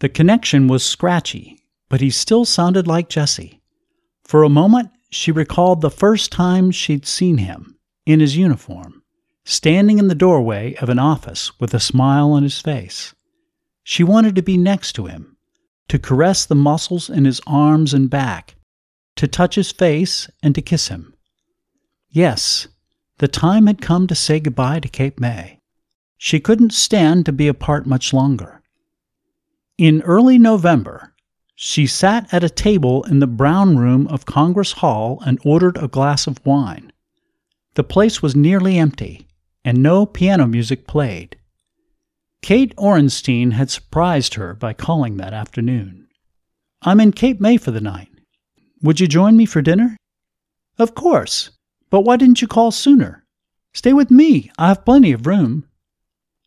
The 0.00 0.08
connection 0.08 0.68
was 0.68 0.84
scratchy, 0.84 1.58
but 1.88 2.00
he 2.00 2.10
still 2.10 2.44
sounded 2.44 2.86
like 2.86 3.08
Jesse. 3.08 3.60
For 4.24 4.42
a 4.42 4.48
moment, 4.48 4.90
she 5.10 5.30
recalled 5.30 5.80
the 5.80 5.90
first 5.90 6.32
time 6.32 6.70
she'd 6.70 7.06
seen 7.06 7.38
him, 7.38 7.78
in 8.04 8.20
his 8.20 8.36
uniform, 8.36 9.02
standing 9.44 9.98
in 9.98 10.08
the 10.08 10.14
doorway 10.14 10.74
of 10.76 10.88
an 10.88 10.98
office 10.98 11.58
with 11.60 11.72
a 11.72 11.80
smile 11.80 12.32
on 12.32 12.42
his 12.42 12.60
face. 12.60 13.14
She 13.82 14.02
wanted 14.02 14.34
to 14.34 14.42
be 14.42 14.56
next 14.56 14.94
to 14.94 15.06
him, 15.06 15.36
to 15.88 15.98
caress 15.98 16.44
the 16.44 16.54
muscles 16.54 17.08
in 17.08 17.24
his 17.24 17.40
arms 17.46 17.94
and 17.94 18.10
back, 18.10 18.56
to 19.16 19.28
touch 19.28 19.54
his 19.54 19.70
face 19.70 20.28
and 20.42 20.54
to 20.54 20.62
kiss 20.62 20.88
him. 20.88 21.14
Yes, 22.10 22.66
the 23.18 23.28
time 23.28 23.66
had 23.68 23.80
come 23.80 24.06
to 24.08 24.14
say 24.14 24.40
goodbye 24.40 24.80
to 24.80 24.88
Cape 24.88 25.20
May. 25.20 25.60
She 26.16 26.40
couldn't 26.40 26.72
stand 26.72 27.26
to 27.26 27.32
be 27.32 27.46
apart 27.46 27.86
much 27.86 28.12
longer. 28.12 28.62
In 29.78 30.02
early 30.02 30.38
November, 30.38 31.14
she 31.56 31.86
sat 31.86 32.32
at 32.32 32.44
a 32.44 32.50
table 32.50 33.02
in 33.04 33.18
the 33.18 33.26
brown 33.26 33.76
room 33.76 34.06
of 34.06 34.24
Congress 34.24 34.70
Hall 34.72 35.20
and 35.26 35.40
ordered 35.44 35.76
a 35.76 35.88
glass 35.88 36.28
of 36.28 36.44
wine. 36.46 36.92
The 37.74 37.82
place 37.82 38.22
was 38.22 38.36
nearly 38.36 38.78
empty, 38.78 39.26
and 39.64 39.82
no 39.82 40.06
piano 40.06 40.46
music 40.46 40.86
played. 40.86 41.36
Kate 42.40 42.72
Orenstein 42.76 43.52
had 43.52 43.68
surprised 43.68 44.34
her 44.34 44.54
by 44.54 44.74
calling 44.74 45.16
that 45.16 45.32
afternoon. 45.32 46.06
I'm 46.82 47.00
in 47.00 47.10
Cape 47.10 47.40
May 47.40 47.56
for 47.56 47.72
the 47.72 47.80
night. 47.80 48.10
Would 48.82 49.00
you 49.00 49.08
join 49.08 49.36
me 49.36 49.46
for 49.46 49.60
dinner? 49.60 49.96
Of 50.78 50.94
course. 50.94 51.50
But 51.90 52.02
why 52.02 52.16
didn't 52.16 52.42
you 52.42 52.46
call 52.46 52.70
sooner? 52.70 53.24
Stay 53.72 53.92
with 53.92 54.10
me. 54.10 54.52
I 54.56 54.68
have 54.68 54.84
plenty 54.84 55.10
of 55.10 55.26
room. 55.26 55.66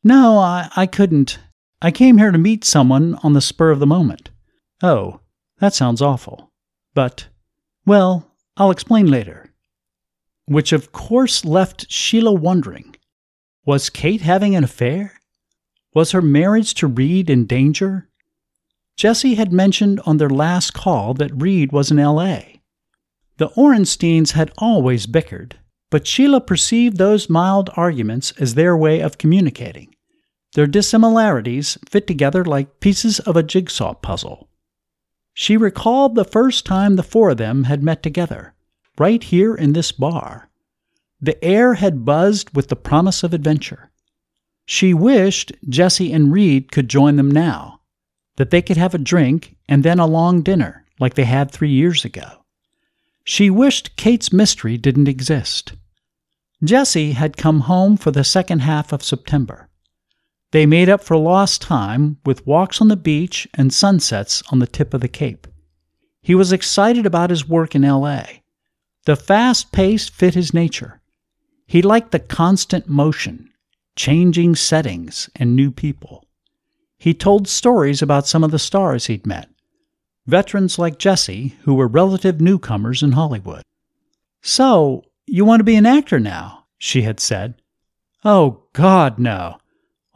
No, 0.02 0.38
I, 0.38 0.70
I 0.78 0.86
couldn't. 0.86 1.40
I 1.82 1.92
came 1.92 2.18
here 2.18 2.32
to 2.32 2.38
meet 2.38 2.64
someone 2.64 3.16
on 3.22 3.34
the 3.34 3.42
spur 3.42 3.70
of 3.70 3.80
the 3.80 3.86
moment. 3.86 4.32
Oh, 4.82 5.20
that 5.60 5.76
sounds 5.76 6.02
awful. 6.02 6.52
But, 6.96 7.28
well, 7.86 8.32
I'll 8.58 8.72
explain 8.72 9.08
later. 9.08 9.54
Which 10.46 10.72
of 10.72 10.92
course 10.92 11.46
left 11.46 11.92
Sheila 11.92 12.34
wondering 12.34 12.96
was 13.66 13.90
Kate 13.90 14.22
having 14.22 14.56
an 14.56 14.64
affair? 14.64 15.20
Was 15.94 16.12
her 16.12 16.22
marriage 16.22 16.74
to 16.76 16.88
Reed 16.88 17.30
in 17.30 17.46
danger? 17.46 18.10
Jesse 18.96 19.36
had 19.36 19.52
mentioned 19.52 20.00
on 20.06 20.18
their 20.18 20.30
last 20.30 20.74
call 20.74 21.14
that 21.16 21.42
Reed 21.42 21.72
was 21.72 21.92
in 21.92 22.00
L.A. 22.00 22.62
The 23.38 23.50
Orensteins 23.50 24.32
had 24.32 24.52
always 24.58 25.06
bickered, 25.06 25.60
but 25.92 26.08
Sheila 26.08 26.42
perceived 26.42 26.98
those 26.98 27.30
mild 27.30 27.70
arguments 27.76 28.32
as 28.40 28.56
their 28.56 28.76
way 28.76 29.02
of 29.02 29.18
communicating. 29.20 29.94
Their 30.58 30.66
dissimilarities 30.66 31.78
fit 31.88 32.08
together 32.08 32.44
like 32.44 32.80
pieces 32.80 33.20
of 33.20 33.38
a 33.38 33.44
jigsaw 33.44 33.94
puzzle. 33.94 34.50
She 35.36 35.56
recalled 35.56 36.16
the 36.16 36.26
first 36.26 36.66
time 36.66 36.96
the 36.96 37.04
four 37.04 37.30
of 37.30 37.38
them 37.38 37.66
had 37.66 37.84
met 37.84 38.02
together, 38.02 38.56
right 38.98 39.24
here 39.24 39.54
in 39.54 39.74
this 39.74 39.92
bar. 39.92 40.50
The 41.22 41.38
air 41.46 41.76
had 41.76 42.06
buzzed 42.06 42.56
with 42.56 42.70
the 42.70 42.76
promise 42.76 43.22
of 43.22 43.36
adventure. 43.36 43.92
She 44.66 44.96
wished 44.96 45.52
Jesse 45.70 46.12
and 46.12 46.34
Reed 46.34 46.72
could 46.72 46.90
join 46.90 47.18
them 47.18 47.30
now, 47.30 47.82
that 48.38 48.50
they 48.50 48.64
could 48.64 48.78
have 48.78 48.96
a 48.96 48.98
drink 48.98 49.58
and 49.70 49.84
then 49.84 50.00
a 50.00 50.08
long 50.08 50.42
dinner 50.42 50.86
like 51.00 51.14
they 51.14 51.26
had 51.26 51.52
three 51.52 51.70
years 51.70 52.04
ago. 52.04 52.46
She 53.24 53.52
wished 53.52 53.96
Kate's 53.96 54.34
mystery 54.34 54.76
didn't 54.80 55.08
exist. 55.08 55.74
Jesse 56.64 57.12
had 57.12 57.38
come 57.38 57.60
home 57.60 57.96
for 57.96 58.10
the 58.10 58.24
second 58.24 58.62
half 58.62 58.92
of 58.92 59.04
September. 59.04 59.67
They 60.52 60.66
made 60.66 60.88
up 60.88 61.04
for 61.04 61.18
lost 61.18 61.62
time 61.62 62.18
with 62.26 62.48
walks 62.48 62.80
on 62.80 62.88
the 62.88 62.96
beach 62.96 63.48
and 63.54 63.74
sunsets 63.74 64.42
on 64.50 64.60
the 64.60 64.68
tip 64.68 64.94
of 64.94 65.02
the 65.02 65.08
Cape. 65.08 65.48
He 66.22 66.36
was 66.36 66.52
excited 66.52 67.06
about 67.06 67.30
his 67.30 67.48
work 67.48 67.76
in 67.76 67.84
L.A. 67.84 68.44
The 69.06 69.16
fast 69.16 69.72
pace 69.72 70.08
fit 70.10 70.34
his 70.34 70.54
nature. 70.54 71.02
He 71.66 71.82
liked 71.82 72.12
the 72.12 72.20
constant 72.20 72.88
motion, 72.88 73.50
changing 73.96 74.56
settings, 74.56 75.30
and 75.36 75.56
new 75.56 75.72
people. 75.72 76.26
He 76.98 77.14
told 77.14 77.48
stories 77.48 78.02
about 78.02 78.28
some 78.28 78.44
of 78.44 78.52
the 78.52 78.60
stars 78.60 79.06
he'd 79.06 79.28
met, 79.28 79.50
veterans 80.26 80.80
like 80.80 80.98
Jesse, 80.98 81.56
who 81.64 81.76
were 81.76 81.88
relative 81.88 82.42
newcomers 82.42 83.04
in 83.04 83.14
Hollywood. 83.14 83.64
So, 84.42 85.04
you 85.26 85.44
want 85.44 85.60
to 85.60 85.66
be 85.66 85.76
an 85.76 85.86
actor 85.86 86.20
now? 86.20 86.66
she 86.78 87.02
had 87.02 87.20
said. 87.20 87.56
Oh, 88.24 88.64
God, 88.74 89.20
no. 89.20 89.58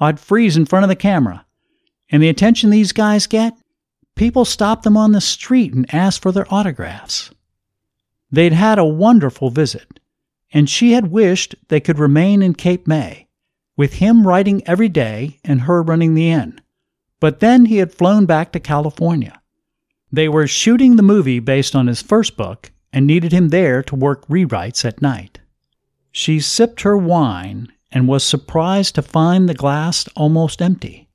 I'd 0.02 0.20
freeze 0.20 0.58
in 0.58 0.66
front 0.66 0.84
of 0.84 0.90
the 0.90 0.96
camera. 0.96 1.46
And 2.10 2.22
the 2.22 2.28
attention 2.28 2.72
these 2.72 2.92
guys 2.92 3.28
get? 3.28 3.54
People 4.16 4.44
stop 4.44 4.82
them 4.82 4.98
on 4.98 5.12
the 5.12 5.22
street 5.22 5.74
and 5.74 5.94
ask 5.94 6.22
for 6.22 6.32
their 6.32 6.52
autographs. 6.54 7.32
They'd 8.32 8.52
had 8.52 8.80
a 8.80 8.86
wonderful 8.86 9.52
visit, 9.52 10.00
and 10.52 10.70
she 10.70 10.94
had 10.94 11.12
wished 11.12 11.56
they 11.68 11.80
could 11.80 12.00
remain 12.00 12.42
in 12.42 12.56
Cape 12.56 12.88
May 12.88 13.28
with 13.78 13.94
him 13.94 14.28
writing 14.28 14.62
every 14.68 14.90
day 14.90 15.40
and 15.44 15.62
her 15.62 15.82
running 15.82 16.16
the 16.16 16.30
inn. 16.30 16.60
But 17.20 17.40
then 17.40 17.66
he 17.66 17.78
had 17.78 17.94
flown 17.94 18.26
back 18.26 18.52
to 18.52 18.60
California. 18.60 19.40
They 20.12 20.28
were 20.28 20.48
shooting 20.48 20.96
the 20.96 21.04
movie 21.04 21.40
based 21.40 21.76
on 21.76 21.88
his 21.88 22.02
first 22.02 22.36
book 22.36 22.72
and 22.92 23.06
needed 23.08 23.32
him 23.32 23.50
there 23.50 23.82
to 23.84 23.96
work 23.96 24.28
rewrites 24.28 24.84
at 24.84 25.02
night. 25.02 25.40
She 26.12 26.40
sipped 26.40 26.82
her 26.82 26.98
wine 26.98 27.72
and 27.92 28.08
was 28.08 28.24
surprised 28.24 28.96
to 28.96 29.02
find 29.02 29.48
the 29.48 29.54
glass 29.54 30.08
almost 30.16 30.62
empty. 30.62 31.10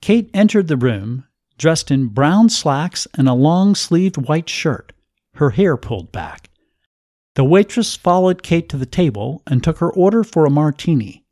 Kate 0.00 0.30
entered 0.34 0.68
the 0.68 0.76
room, 0.76 1.24
dressed 1.58 1.90
in 1.90 2.06
brown 2.06 2.48
slacks 2.48 3.06
and 3.14 3.28
a 3.28 3.34
long 3.34 3.74
sleeved 3.74 4.16
white 4.16 4.48
shirt, 4.48 4.92
her 5.34 5.50
hair 5.50 5.76
pulled 5.76 6.10
back. 6.10 6.50
The 7.34 7.44
waitress 7.44 7.96
followed 7.96 8.42
Kate 8.42 8.68
to 8.68 8.76
the 8.76 8.86
table 8.86 9.42
and 9.46 9.62
took 9.62 9.78
her 9.78 9.90
order 9.90 10.22
for 10.24 10.44
a 10.44 10.50
martini. 10.50 11.24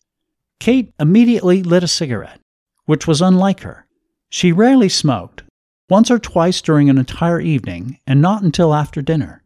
Kate 0.59 0.95
immediately 0.99 1.62
lit 1.62 1.83
a 1.83 1.89
cigarette, 1.89 2.41
which 2.87 3.07
was 3.07 3.21
unlike 3.21 3.61
her. 3.61 3.87
She 4.31 4.53
rarely 4.53 4.89
smoked, 4.89 5.43
once 5.89 6.11
or 6.11 6.19
twice 6.19 6.62
during 6.62 6.89
an 6.89 6.99
entire 6.99 7.41
evening, 7.41 7.99
and 8.07 8.23
not 8.23 8.43
until 8.43 8.73
after 8.73 9.03
dinner. 9.03 9.43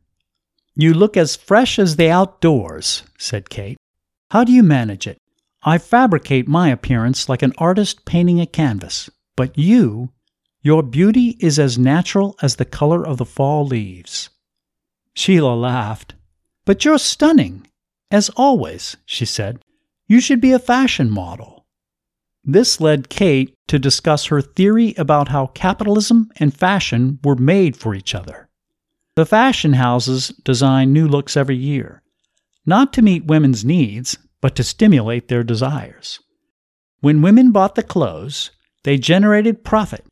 You 0.76 0.92
look 0.92 1.16
as 1.16 1.36
fresh 1.36 1.78
as 1.78 1.96
the 1.96 2.10
outdoors, 2.10 3.04
said 3.18 3.48
Kate. 3.48 3.78
How 4.34 4.42
do 4.42 4.50
you 4.50 4.64
manage 4.64 5.06
it? 5.06 5.22
I 5.62 5.78
fabricate 5.78 6.48
my 6.48 6.70
appearance 6.70 7.28
like 7.28 7.42
an 7.42 7.52
artist 7.56 8.04
painting 8.04 8.40
a 8.40 8.46
canvas, 8.46 9.08
but 9.36 9.56
you, 9.56 10.10
your 10.60 10.82
beauty 10.82 11.36
is 11.38 11.56
as 11.60 11.78
natural 11.78 12.34
as 12.42 12.56
the 12.56 12.64
color 12.64 13.06
of 13.06 13.18
the 13.18 13.24
fall 13.24 13.64
leaves. 13.64 14.30
Sheila 15.14 15.54
laughed. 15.54 16.16
But 16.64 16.84
you're 16.84 16.98
stunning, 16.98 17.68
as 18.10 18.28
always, 18.30 18.96
she 19.06 19.24
said. 19.24 19.60
You 20.08 20.18
should 20.18 20.40
be 20.40 20.50
a 20.50 20.58
fashion 20.58 21.12
model. 21.12 21.64
This 22.42 22.80
led 22.80 23.08
Kate 23.08 23.54
to 23.68 23.78
discuss 23.78 24.24
her 24.24 24.42
theory 24.42 24.94
about 24.98 25.28
how 25.28 25.46
capitalism 25.46 26.28
and 26.40 26.52
fashion 26.52 27.20
were 27.22 27.36
made 27.36 27.76
for 27.76 27.94
each 27.94 28.16
other. 28.16 28.48
The 29.14 29.26
fashion 29.26 29.74
houses 29.74 30.30
design 30.42 30.92
new 30.92 31.06
looks 31.06 31.36
every 31.36 31.56
year, 31.56 32.02
not 32.66 32.92
to 32.94 33.02
meet 33.02 33.26
women's 33.26 33.64
needs, 33.64 34.18
but 34.44 34.54
to 34.54 34.62
stimulate 34.62 35.28
their 35.28 35.42
desires. 35.42 36.20
When 37.00 37.22
women 37.22 37.50
bought 37.50 37.76
the 37.76 37.82
clothes, 37.82 38.50
they 38.82 38.98
generated 38.98 39.64
profit, 39.64 40.04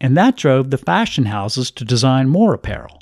and 0.00 0.16
that 0.16 0.36
drove 0.36 0.70
the 0.70 0.78
fashion 0.78 1.24
houses 1.24 1.72
to 1.72 1.84
design 1.84 2.28
more 2.28 2.54
apparel. 2.54 3.00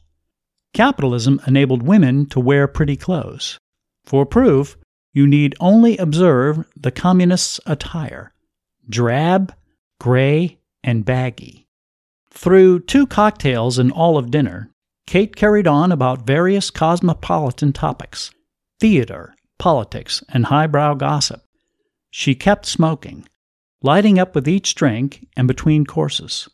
Capitalism 0.72 1.42
enabled 1.46 1.82
women 1.82 2.24
to 2.30 2.40
wear 2.40 2.66
pretty 2.66 2.96
clothes. 2.96 3.58
For 4.06 4.24
proof, 4.24 4.78
you 5.12 5.26
need 5.26 5.54
only 5.60 5.98
observe 5.98 6.64
the 6.74 6.90
communists' 6.90 7.60
attire 7.66 8.32
drab, 8.88 9.52
gray, 10.00 10.56
and 10.82 11.04
baggy. 11.04 11.66
Through 12.30 12.80
two 12.80 13.06
cocktails 13.06 13.78
and 13.78 13.92
all 13.92 14.16
of 14.16 14.30
dinner, 14.30 14.70
Kate 15.06 15.36
carried 15.36 15.66
on 15.66 15.92
about 15.92 16.26
various 16.26 16.70
cosmopolitan 16.70 17.74
topics 17.74 18.30
theater, 18.80 19.34
politics, 19.58 20.22
and 20.28 20.46
highbrow 20.46 20.94
gossip. 20.94 21.42
She 22.10 22.34
kept 22.34 22.66
smoking, 22.66 23.28
lighting 23.82 24.18
up 24.18 24.34
with 24.34 24.48
each 24.48 24.74
drink 24.74 25.26
and 25.36 25.46
between 25.46 25.84
courses. 25.84 26.48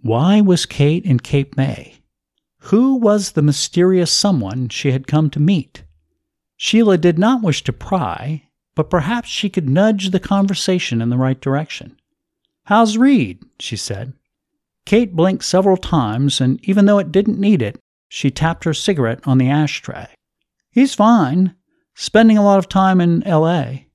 Why 0.00 0.40
was 0.40 0.66
Kate 0.66 1.04
in 1.04 1.20
Cape 1.20 1.56
May? 1.56 2.02
Who 2.66 2.96
was 2.96 3.32
the 3.32 3.42
mysterious 3.42 4.12
someone 4.12 4.68
she 4.68 4.92
had 4.92 5.06
come 5.06 5.30
to 5.30 5.40
meet? 5.40 5.84
Sheila 6.56 6.96
did 6.96 7.18
not 7.18 7.42
wish 7.42 7.64
to 7.64 7.72
pry, 7.72 8.48
but 8.74 8.90
perhaps 8.90 9.28
she 9.28 9.50
could 9.50 9.68
nudge 9.68 10.10
the 10.10 10.20
conversation 10.20 11.02
in 11.02 11.10
the 11.10 11.16
right 11.16 11.40
direction. 11.40 12.00
How's 12.64 12.96
Reed? 12.96 13.44
she 13.58 13.76
said. 13.76 14.12
Kate 14.86 15.14
blinked 15.14 15.44
several 15.44 15.76
times, 15.76 16.40
and 16.40 16.58
even 16.64 16.86
though 16.86 16.98
it 16.98 17.12
didn't 17.12 17.38
need 17.38 17.62
it, 17.62 17.78
she 18.08 18.30
tapped 18.30 18.64
her 18.64 18.74
cigarette 18.74 19.20
on 19.24 19.38
the 19.38 19.48
ashtray. 19.48 20.08
He's 20.70 20.94
fine, 20.94 21.54
spending 21.94 22.38
a 22.38 22.44
lot 22.44 22.58
of 22.58 22.68
time 22.68 23.00
in 23.00 23.22
L.A. 23.24 23.88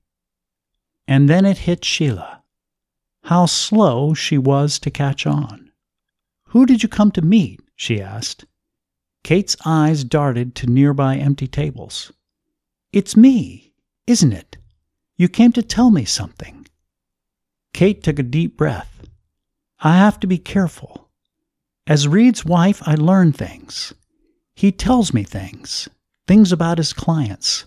And 1.06 1.28
then 1.28 1.44
it 1.44 1.58
hit 1.58 1.84
Sheila. 1.84 2.42
How 3.24 3.46
slow 3.46 4.14
she 4.14 4.38
was 4.38 4.78
to 4.80 4.90
catch 4.90 5.26
on. 5.26 5.70
Who 6.48 6.66
did 6.66 6.82
you 6.82 6.88
come 6.88 7.10
to 7.12 7.22
meet? 7.22 7.60
she 7.76 8.00
asked. 8.00 8.44
Kate's 9.22 9.56
eyes 9.64 10.04
darted 10.04 10.54
to 10.56 10.66
nearby 10.66 11.16
empty 11.16 11.46
tables. 11.46 12.12
It's 12.92 13.16
me, 13.16 13.74
isn't 14.06 14.32
it? 14.32 14.56
You 15.16 15.28
came 15.28 15.52
to 15.52 15.62
tell 15.62 15.90
me 15.90 16.04
something. 16.04 16.66
Kate 17.74 18.02
took 18.02 18.18
a 18.18 18.22
deep 18.22 18.56
breath. 18.56 19.06
I 19.80 19.96
have 19.96 20.18
to 20.20 20.26
be 20.26 20.38
careful. 20.38 21.10
As 21.86 22.08
Reed's 22.08 22.44
wife, 22.44 22.82
I 22.86 22.94
learn 22.94 23.32
things. 23.32 23.92
He 24.54 24.72
tells 24.72 25.12
me 25.14 25.22
things, 25.22 25.88
things 26.26 26.50
about 26.50 26.78
his 26.78 26.92
clients. 26.92 27.66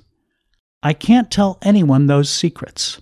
I 0.84 0.94
can't 0.94 1.30
tell 1.30 1.58
anyone 1.62 2.08
those 2.08 2.30
secrets. 2.30 3.02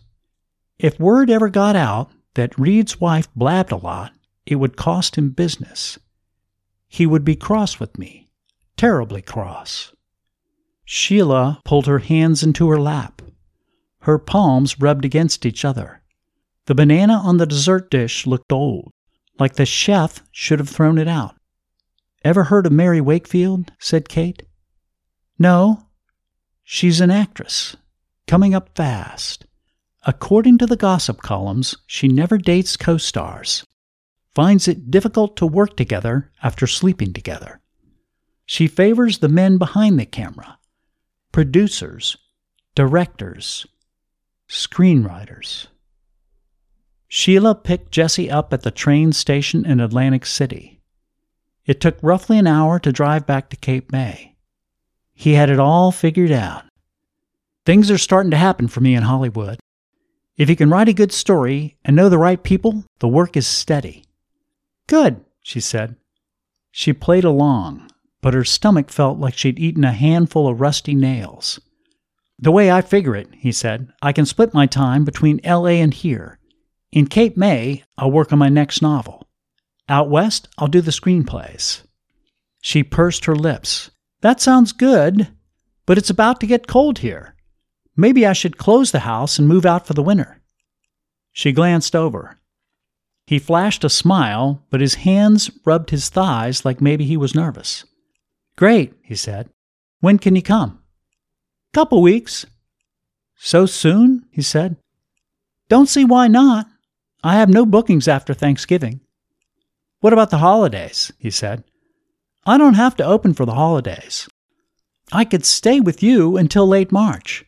If 0.78 1.00
word 1.00 1.30
ever 1.30 1.50
got 1.50 1.76
out 1.76 2.12
that 2.36 2.58
Reed's 2.58 3.00
wife 3.00 3.28
blabbed 3.36 3.72
a 3.72 3.78
lot, 3.78 4.14
it 4.46 4.56
would 4.56 4.78
cost 4.78 5.18
him 5.18 5.30
business. 5.30 6.00
He 6.88 7.06
would 7.06 7.24
be 7.24 7.36
cross 7.36 7.80
with 7.80 7.98
me, 7.98 8.30
terribly 8.78 9.22
cross. 9.22 9.94
Sheila 10.86 11.62
pulled 11.64 11.86
her 11.86 12.00
hands 12.00 12.44
into 12.44 12.70
her 12.70 12.80
lap. 12.80 13.22
Her 14.02 14.18
palms 14.18 14.80
rubbed 14.80 15.06
against 15.06 15.46
each 15.46 15.64
other. 15.64 16.02
The 16.66 16.76
banana 16.76 17.14
on 17.14 17.38
the 17.38 17.46
dessert 17.46 17.92
dish 17.92 18.26
looked 18.26 18.52
old 18.52 18.92
like 19.40 19.56
the 19.56 19.66
chef 19.66 20.22
should 20.32 20.60
have 20.60 20.70
thrown 20.70 20.98
it 20.98 21.08
out. 21.08 21.36
Ever 22.24 22.46
heard 22.46 22.66
of 22.66 22.74
Mary 22.74 23.00
Wakefield? 23.00 23.72
said 23.80 24.10
Kate. 24.10 24.44
No. 25.40 25.88
She's 26.72 27.02
an 27.02 27.10
actress, 27.10 27.76
coming 28.28 28.54
up 28.54 28.70
fast. 28.76 29.48
According 30.06 30.60
to 30.60 30.68
the 30.68 30.78
gossip 30.78 31.20
columns, 31.20 31.76
she 31.88 32.08
never 32.08 32.38
dates 32.38 32.78
co 32.78 32.98
stars, 32.98 33.66
finds 34.36 34.68
it 34.68 34.92
difficult 34.92 35.36
to 35.38 35.48
work 35.48 35.76
together 35.76 36.32
after 36.44 36.68
sleeping 36.68 37.12
together. 37.12 37.60
She 38.46 38.68
favors 38.68 39.18
the 39.18 39.28
men 39.28 39.58
behind 39.58 40.00
the 40.00 40.06
camera 40.06 40.60
producers, 41.32 42.16
directors, 42.76 43.66
screenwriters. 44.48 45.70
Sheila 47.08 47.56
picked 47.56 47.92
Jesse 47.92 48.30
up 48.30 48.54
at 48.54 48.62
the 48.62 48.70
train 48.70 49.12
station 49.12 49.66
in 49.66 49.80
Atlantic 49.80 50.24
City. 50.24 50.84
It 51.66 51.82
took 51.82 51.98
roughly 52.04 52.38
an 52.38 52.46
hour 52.46 52.78
to 52.78 52.92
drive 52.92 53.26
back 53.26 53.50
to 53.50 53.58
Cape 53.58 53.92
May. 53.92 54.36
He 55.20 55.34
had 55.34 55.50
it 55.50 55.60
all 55.60 55.92
figured 55.92 56.32
out. 56.32 56.64
Things 57.66 57.92
are 57.92 57.98
starting 57.98 58.32
to 58.32 58.38
happen 58.38 58.70
for 58.70 58.80
me 58.80 58.96
in 58.96 59.04
Hollywood. 59.04 59.60
If 60.38 60.50
you 60.50 60.56
can 60.56 60.70
write 60.70 60.88
a 60.88 60.94
good 60.94 61.12
story 61.12 61.76
and 61.84 61.94
know 61.94 62.08
the 62.08 62.18
right 62.18 62.42
people, 62.42 62.86
the 63.00 63.10
work 63.10 63.36
is 63.36 63.46
steady. 63.46 64.06
Good, 64.88 65.26
she 65.42 65.60
said. 65.60 65.98
She 66.72 66.94
played 66.94 67.26
along, 67.26 67.92
but 68.22 68.34
her 68.34 68.46
stomach 68.46 68.90
felt 68.90 69.20
like 69.20 69.36
she'd 69.38 69.60
eaten 69.60 69.84
a 69.84 69.92
handful 69.92 70.48
of 70.48 70.62
rusty 70.62 70.96
nails. 70.96 71.60
The 72.40 72.52
way 72.52 72.72
I 72.72 72.80
figure 72.80 73.18
it, 73.18 73.28
he 73.38 73.52
said, 73.52 73.92
I 74.02 74.14
can 74.14 74.26
split 74.26 74.54
my 74.54 74.68
time 74.68 75.04
between 75.04 75.42
LA 75.44 75.82
and 75.84 75.94
here 75.94 76.40
in 76.92 77.08
Cape 77.08 77.38
May, 77.38 77.84
I'll 77.98 78.12
work 78.12 78.34
on 78.34 78.40
my 78.40 78.50
next 78.50 78.82
novel. 78.82 79.28
Out 79.88 80.10
west, 80.10 80.48
I'll 80.58 80.68
do 80.68 80.82
the 80.82 80.92
screenplays. 80.92 81.82
She 82.62 82.84
pursed 82.84 83.26
her 83.26 83.36
lips. 83.36 83.92
That 84.22 84.42
sounds 84.42 84.72
good, 84.72 85.30
but 85.86 85.98
it's 85.98 86.10
about 86.10 86.40
to 86.42 86.48
get 86.48 86.68
cold 86.68 87.00
here. 87.00 87.36
Maybe 87.96 88.26
I 88.26 88.34
should 88.34 88.58
close 88.58 88.92
the 88.92 89.00
house 89.00 89.40
and 89.40 89.48
move 89.48 89.66
out 89.66 89.88
for 89.88 89.94
the 89.94 90.04
winter. 90.04 90.42
She 91.32 91.52
glanced 91.52 91.96
over. 91.96 92.40
He 93.26 93.40
flashed 93.40 93.84
a 93.84 93.90
smile, 93.90 94.66
but 94.70 94.82
his 94.82 94.96
hands 94.96 95.52
rubbed 95.66 95.92
his 95.92 96.10
thighs 96.10 96.66
like 96.66 96.82
maybe 96.82 97.06
he 97.06 97.16
was 97.16 97.36
nervous. 97.36 97.86
Great, 98.56 98.94
he 99.04 99.16
said. 99.16 99.50
When 100.00 100.18
can 100.18 100.36
you 100.36 100.42
come? 100.42 100.82
Couple 101.74 102.02
weeks. 102.02 102.46
So 103.36 103.66
soon? 103.66 104.26
he 104.32 104.42
said. 104.42 104.78
Don't 105.70 105.88
see 105.88 106.04
why 106.04 106.28
not. 106.28 106.68
I 107.24 107.36
have 107.36 107.50
no 107.50 107.66
bookings 107.66 108.08
after 108.08 108.34
Thanksgiving. 108.34 109.02
What 110.00 110.14
about 110.14 110.30
the 110.30 110.38
holidays? 110.40 111.12
he 111.20 111.30
said. 111.30 111.64
I 112.50 112.58
don't 112.58 112.74
have 112.74 112.96
to 112.96 113.06
open 113.06 113.36
for 113.36 113.46
the 113.46 113.54
holidays. 113.54 114.28
I 115.12 115.24
could 115.24 115.46
stay 115.46 115.80
with 115.80 116.02
you 116.02 116.36
until 116.36 116.66
late 116.66 116.92
March. 116.92 117.46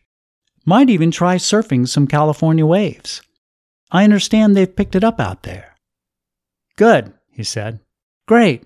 Might 0.64 0.88
even 0.90 1.10
try 1.10 1.38
surfing 1.38 1.88
some 1.88 2.06
California 2.06 2.64
waves. 2.64 3.20
I 3.90 4.04
understand 4.04 4.54
they've 4.54 4.76
picked 4.76 4.94
it 4.94 5.02
up 5.02 5.18
out 5.18 5.42
there. 5.42 5.74
Good, 6.76 7.14
he 7.32 7.42
said. 7.42 7.80
Great. 8.28 8.62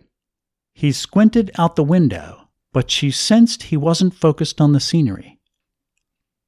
He 0.74 0.92
squinted 0.92 1.52
out 1.56 1.74
the 1.74 1.82
window, 1.82 2.50
but 2.70 2.90
she 2.90 3.10
sensed 3.10 3.62
he 3.62 3.78
wasn't 3.78 4.14
focused 4.14 4.60
on 4.60 4.74
the 4.74 4.78
scenery. 4.78 5.40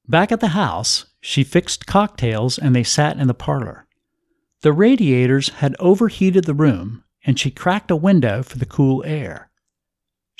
Back 0.07 0.31
at 0.31 0.39
the 0.39 0.49
house, 0.49 1.07
she 1.19 1.43
fixed 1.43 1.87
cocktails 1.87 2.59
and 2.59 2.75
they 2.75 2.83
sat 2.83 3.17
in 3.17 3.25
the 3.25 3.33
parlor. 3.33 3.87
The 4.61 4.71
radiators 4.71 5.49
had 5.49 5.75
overheated 5.79 6.43
the 6.43 6.53
room, 6.53 7.05
and 7.25 7.39
she 7.39 7.49
cracked 7.49 7.89
a 7.89 7.95
window 7.95 8.43
for 8.43 8.59
the 8.59 8.67
cool 8.67 9.03
air. 9.03 9.48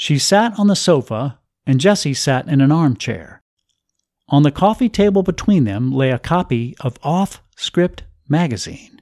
She 0.02 0.18
sat 0.18 0.58
on 0.58 0.68
the 0.68 0.78
sofa, 0.78 1.40
and 1.66 1.78
Jesse 1.78 2.14
sat 2.14 2.48
in 2.48 2.62
an 2.62 2.72
armchair. 2.72 3.44
On 4.30 4.44
the 4.44 4.52
coffee 4.52 4.88
table 4.88 5.24
between 5.24 5.66
them 5.66 5.92
lay 5.92 6.10
a 6.10 6.18
copy 6.18 6.74
of 6.80 6.98
Off 7.04 7.44
Script 7.58 8.04
magazine. 8.30 9.02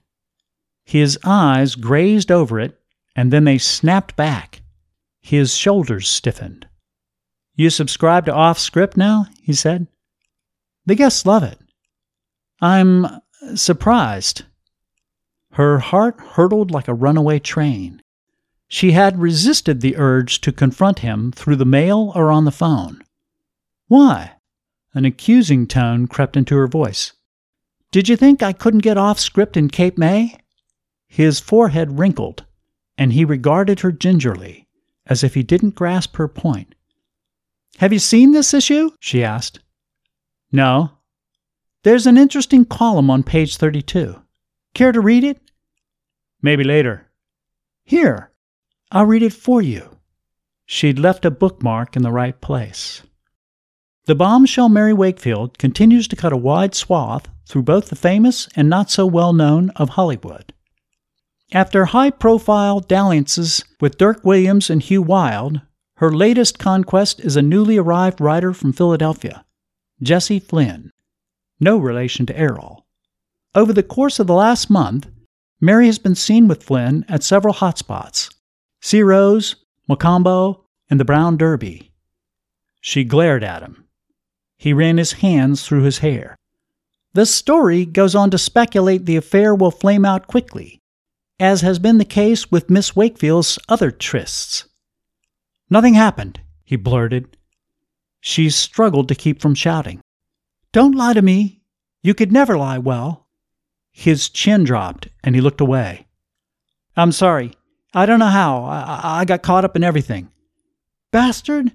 His 0.85 1.19
eyes 1.23 1.75
grazed 1.75 2.31
over 2.31 2.59
it, 2.59 2.79
and 3.15 3.31
then 3.31 3.43
they 3.43 3.59
snapped 3.59 4.15
back. 4.15 4.63
His 5.21 5.55
shoulders 5.55 6.09
stiffened. 6.09 6.67
You 7.53 7.69
subscribe 7.69 8.25
to 8.25 8.33
Off 8.33 8.57
Script 8.57 8.97
now? 8.97 9.27
he 9.43 9.53
said. 9.53 9.85
The 10.87 10.95
guests 10.95 11.27
love 11.27 11.43
it. 11.43 11.59
I'm 12.59 13.21
surprised. 13.53 14.45
Her 15.51 15.77
heart 15.77 16.19
hurtled 16.19 16.71
like 16.71 16.87
a 16.87 16.95
runaway 16.95 17.37
train. 17.37 18.01
She 18.67 18.91
had 18.91 19.19
resisted 19.19 19.81
the 19.81 19.95
urge 19.97 20.41
to 20.41 20.51
confront 20.51 20.99
him 20.99 21.31
through 21.31 21.55
the 21.55 21.65
mail 21.65 22.11
or 22.15 22.31
on 22.31 22.45
the 22.45 22.51
phone. 22.51 23.01
Why? 23.87 24.33
An 24.93 25.05
accusing 25.05 25.67
tone 25.67 26.07
crept 26.07 26.35
into 26.35 26.55
her 26.57 26.67
voice. 26.67 27.13
Did 27.91 28.09
you 28.09 28.17
think 28.17 28.43
I 28.43 28.51
couldn't 28.51 28.79
get 28.79 28.97
off 28.97 29.19
script 29.19 29.55
in 29.55 29.69
Cape 29.69 29.97
May? 29.97 30.37
His 31.07 31.39
forehead 31.39 31.97
wrinkled, 31.97 32.45
and 32.97 33.13
he 33.13 33.23
regarded 33.23 33.79
her 33.79 33.91
gingerly, 33.91 34.67
as 35.05 35.23
if 35.23 35.33
he 35.33 35.43
didn't 35.43 35.75
grasp 35.75 36.17
her 36.17 36.27
point. 36.27 36.75
Have 37.77 37.93
you 37.93 37.99
seen 37.99 38.31
this 38.31 38.53
issue? 38.53 38.91
she 38.99 39.23
asked. 39.23 39.59
No. 40.51 40.91
There's 41.83 42.07
an 42.07 42.17
interesting 42.17 42.65
column 42.65 43.09
on 43.09 43.23
page 43.23 43.55
32. 43.55 44.21
Care 44.73 44.91
to 44.91 44.99
read 44.99 45.23
it? 45.23 45.39
Maybe 46.41 46.63
later. 46.63 47.07
Here, 47.83 48.31
I'll 48.91 49.05
read 49.05 49.23
it 49.23 49.33
for 49.33 49.61
you. 49.61 49.97
She'd 50.65 50.97
left 50.97 51.25
a 51.25 51.31
bookmark 51.31 51.95
in 51.95 52.03
the 52.03 52.11
right 52.11 52.39
place. 52.39 53.01
The 54.05 54.15
bombshell 54.15 54.69
Mary 54.69 54.93
Wakefield 54.93 55.57
continues 55.57 56.07
to 56.07 56.15
cut 56.15 56.31
a 56.31 56.37
wide 56.37 56.73
swath 56.73 57.27
through 57.45 57.63
both 57.63 57.89
the 57.89 57.97
famous 57.97 58.47
and 58.55 58.69
not 58.69 58.89
so 58.89 59.05
well 59.05 59.33
known 59.33 59.71
of 59.71 59.89
Hollywood. 59.89 60.53
After 61.51 61.85
high 61.85 62.11
profile 62.11 62.79
dalliances 62.79 63.63
with 63.81 63.97
Dirk 63.97 64.23
Williams 64.23 64.69
and 64.69 64.81
Hugh 64.81 65.01
Wilde, 65.01 65.61
her 65.97 66.11
latest 66.11 66.57
conquest 66.57 67.19
is 67.19 67.35
a 67.35 67.41
newly 67.41 67.77
arrived 67.77 68.21
writer 68.21 68.53
from 68.53 68.71
Philadelphia, 68.71 69.45
Jesse 70.01 70.39
Flynn, 70.39 70.91
no 71.59 71.77
relation 71.77 72.25
to 72.27 72.37
Errol. 72.37 72.85
Over 73.53 73.73
the 73.73 73.83
course 73.83 74.19
of 74.19 74.27
the 74.27 74.33
last 74.33 74.69
month, 74.69 75.09
Mary 75.59 75.87
has 75.87 75.99
been 75.99 76.15
seen 76.15 76.47
with 76.47 76.63
Flynn 76.63 77.03
at 77.09 77.23
several 77.23 77.55
hotspots 77.55 78.29
Ciro's, 78.87 79.57
Mocambo, 79.89 80.63
and 80.89 80.97
the 80.97 81.03
brown 81.03 81.35
derby. 81.35 81.91
She 82.79 83.03
glared 83.03 83.43
at 83.43 83.61
him. 83.61 83.83
He 84.57 84.71
ran 84.71 84.97
his 84.97 85.11
hands 85.11 85.61
through 85.61 85.81
his 85.81 85.97
hair. 85.97 86.37
The 87.11 87.25
story 87.25 87.85
goes 87.85 88.15
on 88.15 88.31
to 88.31 88.37
speculate 88.37 89.05
the 89.05 89.17
affair 89.17 89.53
will 89.53 89.71
flame 89.71 90.05
out 90.05 90.27
quickly, 90.27 90.79
as 91.37 91.59
has 91.59 91.79
been 91.79 91.97
the 91.97 92.05
case 92.05 92.49
with 92.49 92.69
Miss 92.69 92.95
Wakefield's 92.95 93.59
other 93.67 93.91
trysts. 93.91 94.69
Nothing 95.69 95.95
happened, 95.95 96.39
he 96.63 96.77
blurted. 96.77 97.35
She 98.21 98.49
struggled 98.49 99.09
to 99.09 99.15
keep 99.15 99.41
from 99.41 99.53
shouting. 99.53 99.99
Don't 100.71 100.95
lie 100.95 101.13
to 101.13 101.21
me. 101.21 101.59
You 102.03 102.13
could 102.13 102.31
never 102.31 102.57
lie 102.57 102.77
well. 102.77 103.27
His 103.91 104.29
chin 104.29 104.63
dropped, 104.63 105.09
and 105.25 105.35
he 105.35 105.41
looked 105.41 105.59
away. 105.59 106.07
I'm 106.95 107.11
sorry. 107.11 107.51
I 107.93 108.05
don't 108.05 108.19
know 108.19 108.25
how. 108.25 108.63
I, 108.63 109.21
I 109.21 109.25
got 109.25 109.43
caught 109.43 109.65
up 109.65 109.75
in 109.75 109.83
everything. 109.83 110.29
Bastard! 111.11 111.71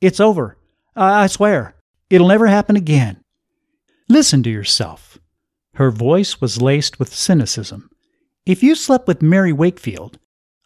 It's 0.00 0.20
over. 0.20 0.56
I, 0.96 1.24
I 1.24 1.26
swear. 1.26 1.76
It'll 2.10 2.28
never 2.28 2.46
happen 2.46 2.76
again. 2.76 3.22
Listen 4.08 4.42
to 4.42 4.50
yourself. 4.50 5.18
Her 5.74 5.90
voice 5.90 6.40
was 6.40 6.62
laced 6.62 6.98
with 6.98 7.14
cynicism. 7.14 7.90
If 8.46 8.62
you 8.62 8.74
slept 8.74 9.08
with 9.08 9.22
Mary 9.22 9.52
Wakefield, 9.52 10.18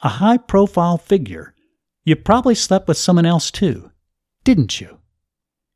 a 0.02 0.08
high 0.08 0.36
profile 0.36 0.98
figure, 0.98 1.54
you 2.04 2.16
probably 2.16 2.54
slept 2.54 2.88
with 2.88 2.96
someone 2.96 3.26
else 3.26 3.50
too, 3.50 3.90
didn't 4.44 4.80
you? 4.80 4.98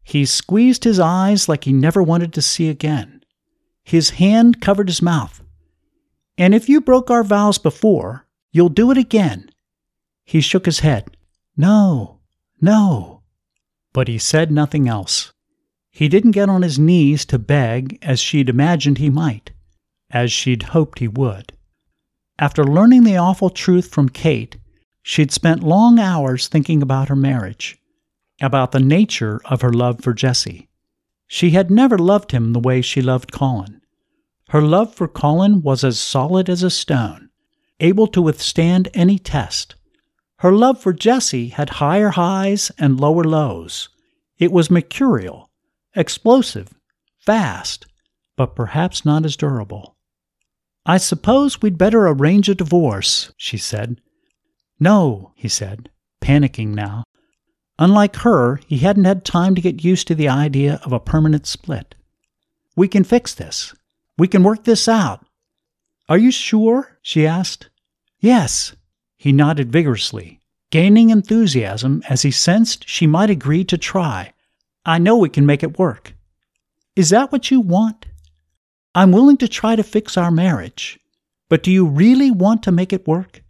He 0.03 0.25
squeezed 0.25 0.85
his 0.85 0.99
eyes 0.99 1.49
like 1.49 1.65
he 1.65 1.73
never 1.73 2.03
wanted 2.03 2.33
to 2.35 2.43
see 2.43 2.69
again. 2.69 3.23
His 3.85 4.11
hand 4.11 4.61
covered 4.61 4.89
his 4.89 5.03
mouth. 5.03 5.43
And 6.37 6.55
if 6.55 6.69
you 6.69 6.81
broke 6.81 7.11
our 7.11 7.23
vows 7.23 7.59
before, 7.59 8.27
you'll 8.53 8.69
do 8.69 8.91
it 8.91 8.99
again. 8.99 9.51
He 10.25 10.41
shook 10.41 10.67
his 10.67 10.81
head. 10.81 11.17
No, 11.57 12.21
no. 12.61 13.23
But 13.93 14.09
he 14.09 14.19
said 14.19 14.51
nothing 14.51 14.89
else. 14.89 15.33
He 15.91 16.09
didn't 16.09 16.31
get 16.31 16.49
on 16.49 16.63
his 16.63 16.79
knees 16.79 17.25
to 17.27 17.39
beg 17.39 17.99
as 18.01 18.21
she'd 18.21 18.49
imagined 18.49 18.99
he 18.99 19.11
might, 19.11 19.51
as 20.11 20.33
she'd 20.33 20.63
hoped 20.63 21.01
he 21.01 21.09
would. 21.09 21.53
After 22.39 22.65
learning 22.65 23.05
the 23.05 23.19
awful 23.19 23.51
truth 23.51 23.89
from 23.89 24.09
Kate, 24.09 24.57
she'd 25.03 25.33
spent 25.33 25.63
long 25.63 25.99
hours 25.99 26.49
thinking 26.49 26.81
about 26.81 27.09
her 27.09 27.17
marriage, 27.17 27.79
about 28.41 28.73
the 28.73 28.81
nature 28.81 29.41
of 29.45 29.61
her 29.61 29.73
love 29.73 30.01
for 30.01 30.15
Jesse. 30.15 30.69
She 31.27 31.51
had 31.51 31.71
never 31.71 31.99
loved 31.99 32.33
him 32.33 32.53
the 32.53 32.61
way 32.61 32.81
she 32.81 33.03
loved 33.03 33.33
Colin. 33.33 33.83
Her 34.49 34.63
love 34.63 34.95
for 34.95 35.09
Colin 35.09 35.63
was 35.63 35.85
as 35.85 35.99
solid 35.99 36.49
as 36.49 36.63
a 36.63 36.71
stone, 36.71 37.31
able 37.83 38.07
to 38.07 38.23
withstand 38.23 38.89
any 38.95 39.19
test. 39.19 39.75
Her 40.39 40.53
love 40.53 40.81
for 40.81 40.93
Jesse 40.93 41.49
had 41.49 41.71
higher 41.71 42.11
highs 42.11 42.73
and 42.79 42.99
lower 42.99 43.25
lows. 43.25 43.89
It 44.39 44.51
was 44.51 44.71
mercurial, 44.71 45.51
explosive, 45.95 46.73
fast, 47.19 47.87
but 48.37 48.57
perhaps 48.57 49.05
not 49.05 49.25
as 49.25 49.37
durable. 49.37 49.97
I 50.85 50.97
suppose 50.97 51.63
we'd 51.63 51.79
better 51.79 52.09
arrange 52.09 52.49
a 52.49 52.55
divorce, 52.55 53.33
she 53.37 53.57
said. 53.57 54.01
No, 54.81 55.33
he 55.37 55.49
said, 55.49 55.91
panicking 56.21 56.69
now. 56.69 57.05
Unlike 57.79 58.17
her, 58.17 58.61
he 58.67 58.79
hadn't 58.79 59.05
had 59.05 59.25
time 59.25 59.55
to 59.55 59.61
get 59.61 59.85
used 59.85 60.09
to 60.09 60.15
the 60.15 60.29
idea 60.29 60.81
of 60.85 60.93
a 60.93 61.01
permanent 61.01 61.47
split. 61.47 61.95
We 62.75 62.89
can 62.89 63.05
fix 63.05 63.35
this. 63.35 63.75
We 64.19 64.29
can 64.29 64.43
work 64.43 64.65
this 64.65 64.89
out. 64.89 65.25
Are 66.09 66.19
you 66.19 66.31
sure? 66.31 66.99
she 67.03 67.27
asked. 67.27 67.69
Yes. 68.23 68.75
He 69.19 69.33
nodded 69.33 69.71
vigorously, 69.71 70.41
gaining 70.71 71.11
enthusiasm 71.11 72.03
as 72.09 72.23
he 72.23 72.31
sensed 72.31 72.89
she 72.89 73.07
might 73.07 73.31
agree 73.31 73.65
to 73.65 73.77
try, 73.77 74.33
I 74.87 74.99
know 74.99 75.17
we 75.17 75.29
can 75.29 75.45
make 75.45 75.63
it 75.63 75.79
work. 75.79 76.15
Is 76.97 77.11
that 77.11 77.31
what 77.31 77.51
you 77.51 77.61
want? 77.61 78.07
I'm 78.95 79.13
willing 79.13 79.37
to 79.39 79.49
try 79.49 79.77
to 79.77 79.83
fix 79.83 80.17
our 80.17 80.31
marriage, 80.31 80.99
but 81.49 81.63
do 81.63 81.71
you 81.71 81.85
really 81.87 82.31
want 82.31 82.63
to 82.65 82.73
make 82.73 82.93
it 82.93 83.07
work? 83.07 83.43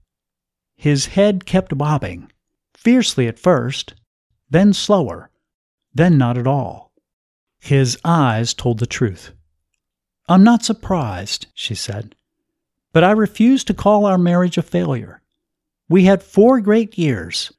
His 0.76 1.06
head 1.06 1.46
kept 1.46 1.76
bobbing, 1.76 2.30
fiercely 2.74 3.28
at 3.28 3.38
first, 3.38 3.94
then 4.50 4.72
slower, 4.72 5.30
then 5.94 6.16
not 6.18 6.38
at 6.38 6.46
all. 6.46 6.92
His 7.60 7.98
eyes 8.04 8.54
told 8.54 8.78
the 8.78 8.86
truth. 8.86 9.32
I'm 10.28 10.44
not 10.44 10.64
surprised, 10.64 11.46
she 11.54 11.74
said, 11.74 12.14
but 12.92 13.04
I 13.04 13.12
refuse 13.12 13.64
to 13.64 13.74
call 13.74 14.04
our 14.04 14.18
marriage 14.18 14.58
a 14.58 14.62
failure. 14.62 15.22
We 15.88 16.04
had 16.04 16.22
four 16.22 16.60
great 16.60 16.96
years, 16.98 17.52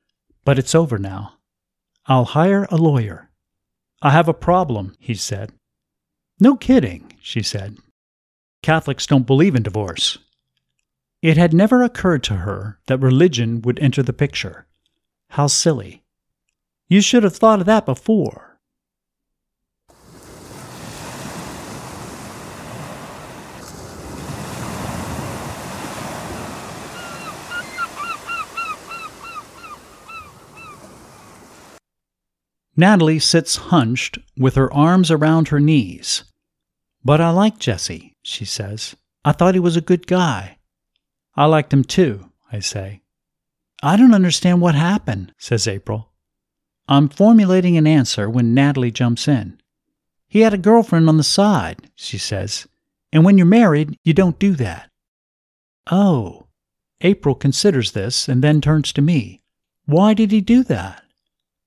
but 0.45 0.59
it's 0.59 0.75
over 0.75 0.97
now. 0.97 1.33
I'll 2.05 2.25
hire 2.25 2.67
a 2.69 2.77
lawyer. 2.77 3.29
I 4.01 4.11
have 4.11 4.27
a 4.27 4.33
problem, 4.33 4.95
he 4.99 5.15
said. 5.15 5.51
No 6.39 6.55
kidding, 6.55 7.13
she 7.21 7.41
said. 7.41 7.77
Catholics 8.61 9.07
don't 9.07 9.27
believe 9.27 9.55
in 9.55 9.63
divorce. 9.63 10.17
It 11.21 11.37
had 11.37 11.53
never 11.53 11.83
occurred 11.83 12.23
to 12.23 12.35
her 12.35 12.79
that 12.87 12.97
religion 12.97 13.61
would 13.61 13.79
enter 13.79 14.03
the 14.03 14.13
picture. 14.13 14.67
How 15.29 15.47
silly. 15.47 16.03
You 16.89 17.01
should 17.01 17.23
have 17.23 17.35
thought 17.35 17.61
of 17.61 17.65
that 17.65 17.85
before. 17.85 18.52
Natalie 32.75 33.19
sits 33.19 33.55
hunched 33.55 34.17
with 34.37 34.55
her 34.55 34.73
arms 34.73 35.11
around 35.11 35.49
her 35.49 35.59
knees. 35.59 36.23
But 37.03 37.21
I 37.21 37.29
like 37.29 37.59
Jesse, 37.59 38.15
she 38.23 38.45
says. 38.45 38.95
I 39.23 39.31
thought 39.31 39.53
he 39.53 39.59
was 39.59 39.75
a 39.75 39.81
good 39.81 40.07
guy. 40.07 40.57
I 41.35 41.45
liked 41.45 41.73
him 41.73 41.83
too, 41.83 42.29
I 42.51 42.59
say. 42.59 43.01
I 43.81 43.97
don't 43.97 44.13
understand 44.13 44.61
what 44.61 44.75
happened, 44.75 45.33
says 45.37 45.67
April. 45.67 46.11
I'm 46.87 47.09
formulating 47.09 47.77
an 47.77 47.87
answer 47.87 48.29
when 48.29 48.53
Natalie 48.53 48.91
jumps 48.91 49.27
in. 49.27 49.61
He 50.27 50.41
had 50.41 50.53
a 50.53 50.57
girlfriend 50.57 51.07
on 51.09 51.17
the 51.17 51.23
side, 51.23 51.91
she 51.95 52.17
says, 52.17 52.67
and 53.11 53.23
when 53.23 53.37
you're 53.37 53.45
married, 53.45 53.99
you 54.03 54.13
don't 54.13 54.39
do 54.39 54.55
that. 54.55 54.89
Oh. 55.91 56.47
April 57.01 57.35
considers 57.35 57.91
this 57.91 58.27
and 58.27 58.43
then 58.43 58.59
turns 58.59 58.91
to 58.93 59.01
me. 59.01 59.41
Why 59.85 60.13
did 60.13 60.31
he 60.31 60.41
do 60.41 60.63
that? 60.63 61.03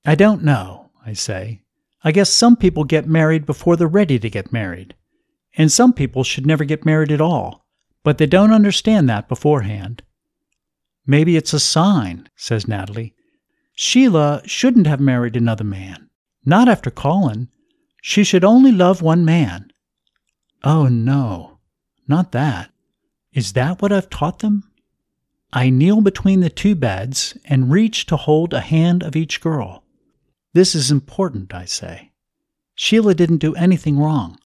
I 0.05 0.15
don't 0.15 0.43
know. 0.43 0.86
I 1.07 1.13
say. 1.13 1.61
I 2.03 2.11
guess 2.11 2.29
some 2.29 2.57
people 2.57 2.83
get 2.83 3.07
married 3.07 3.45
before 3.45 3.77
they're 3.77 3.87
ready 3.87 4.19
to 4.19 4.29
get 4.29 4.51
married. 4.51 4.93
And 5.57 5.71
some 5.71 5.93
people 5.93 6.25
should 6.25 6.45
never 6.45 6.65
get 6.65 6.85
married 6.85 7.13
at 7.13 7.21
all, 7.21 7.65
but 8.03 8.17
they 8.17 8.25
don't 8.25 8.51
understand 8.51 9.07
that 9.07 9.29
beforehand. 9.29 10.03
Maybe 11.05 11.37
it's 11.37 11.53
a 11.53 11.61
sign, 11.61 12.27
says 12.35 12.67
Natalie. 12.67 13.15
Sheila 13.73 14.41
shouldn't 14.45 14.85
have 14.85 14.99
married 14.99 15.37
another 15.37 15.63
man. 15.63 16.09
Not 16.45 16.67
after 16.67 16.91
Colin. 16.91 17.47
She 18.01 18.25
should 18.25 18.43
only 18.43 18.73
love 18.73 19.01
one 19.01 19.23
man. 19.23 19.71
Oh, 20.65 20.89
no, 20.89 21.59
not 22.05 22.33
that. 22.33 22.69
Is 23.31 23.53
that 23.53 23.81
what 23.81 23.93
I've 23.93 24.09
taught 24.09 24.39
them? 24.39 24.69
I 25.53 25.69
kneel 25.69 26.01
between 26.01 26.41
the 26.41 26.49
two 26.49 26.75
beds 26.75 27.37
and 27.45 27.71
reach 27.71 28.05
to 28.07 28.17
hold 28.17 28.53
a 28.53 28.59
hand 28.59 29.03
of 29.03 29.15
each 29.15 29.39
girl. 29.39 29.85
This 30.57 30.73
is 30.73 30.89
important, 30.89 31.53
I 31.53 31.65
say. 31.65 32.13
Sheila 32.73 33.13
didn't 33.13 33.45
do 33.45 33.53
anything 33.53 33.99
wrong. 33.99 34.39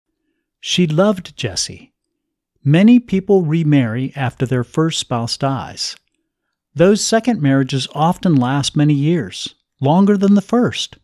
She 0.60 0.86
loved 0.86 1.34
Jesse. 1.38 1.94
Many 2.62 3.00
people 3.00 3.46
remarry 3.46 4.12
after 4.14 4.44
their 4.44 4.62
first 4.62 5.00
spouse 5.00 5.38
dies. 5.38 5.96
Those 6.74 7.02
second 7.02 7.40
marriages 7.40 7.88
often 7.94 8.36
last 8.36 8.76
many 8.76 8.92
years, 8.92 9.54
longer 9.80 10.18
than 10.18 10.34
the 10.34 10.42
first, 10.42 10.98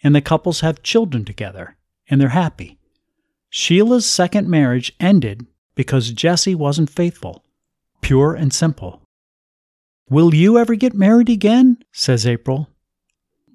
and 0.00 0.14
the 0.14 0.20
couples 0.20 0.60
have 0.60 0.84
children 0.84 1.24
together, 1.24 1.76
and 2.08 2.20
they're 2.20 2.28
happy. 2.28 2.78
Sheila's 3.50 4.08
second 4.08 4.48
marriage 4.48 4.94
ended 5.00 5.44
because 5.74 6.12
Jesse 6.12 6.54
wasn't 6.54 6.88
faithful, 6.88 7.44
pure 8.00 8.34
and 8.34 8.54
simple. 8.54 9.02
Will 10.08 10.32
you 10.32 10.56
ever 10.56 10.76
get 10.76 10.94
married 10.94 11.30
again? 11.30 11.78
says 11.90 12.28
April. 12.28 12.68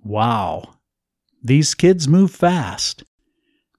Wow, 0.04 0.74
these 1.47 1.73
kids 1.73 2.07
move 2.07 2.31
fast. 2.31 3.03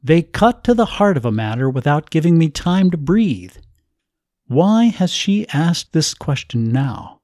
They 0.03 0.23
cut 0.23 0.65
to 0.65 0.75
the 0.75 0.85
heart 0.85 1.17
of 1.17 1.25
a 1.25 1.33
matter 1.33 1.69
without 1.69 2.11
giving 2.11 2.39
me 2.39 2.49
time 2.49 2.91
to 2.91 2.97
breathe. 2.97 3.57
Why 4.47 4.85
has 4.85 5.13
she 5.13 5.49
asked 5.49 5.93
this 5.93 6.15
question 6.15 6.73
now? 6.73 7.21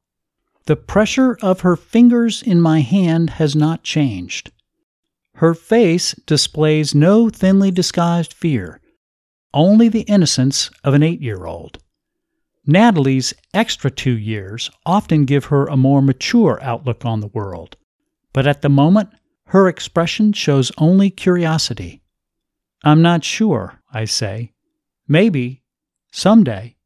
The 0.67 0.77
pressure 0.77 1.39
of 1.43 1.61
her 1.61 1.77
fingers 1.77 2.43
in 2.43 2.61
my 2.61 2.81
hand 2.81 3.31
has 3.31 3.55
not 3.55 3.83
changed. 3.83 4.51
Her 5.37 5.55
face 5.55 6.15
displays 6.27 6.95
no 6.95 7.29
thinly 7.29 7.71
disguised 7.71 8.33
fear, 8.33 8.81
only 9.53 9.89
the 9.89 10.03
innocence 10.03 10.71
of 10.83 10.95
an 10.95 11.03
eight 11.03 11.21
year 11.21 11.45
old. 11.45 11.79
Natalie's 12.67 13.35
extra 13.53 13.91
two 13.91 14.17
years 14.17 14.71
often 14.87 15.25
give 15.25 15.47
her 15.47 15.67
a 15.67 15.77
more 15.77 16.01
mature 16.01 16.59
outlook 16.63 17.05
on 17.05 17.21
the 17.21 17.29
world 17.29 17.77
but 18.35 18.47
at 18.47 18.61
the 18.61 18.69
moment, 18.69 19.09
her 19.47 19.69
expression 19.69 20.33
shows 20.33 20.73
only 20.79 21.11
curiosity. 21.11 22.03
I'm 22.83 23.03
not 23.03 23.25
sure, 23.25 23.81
I 23.93 24.05
say. 24.05 24.53
Maybe, 25.07 25.63
someday. 26.11 26.77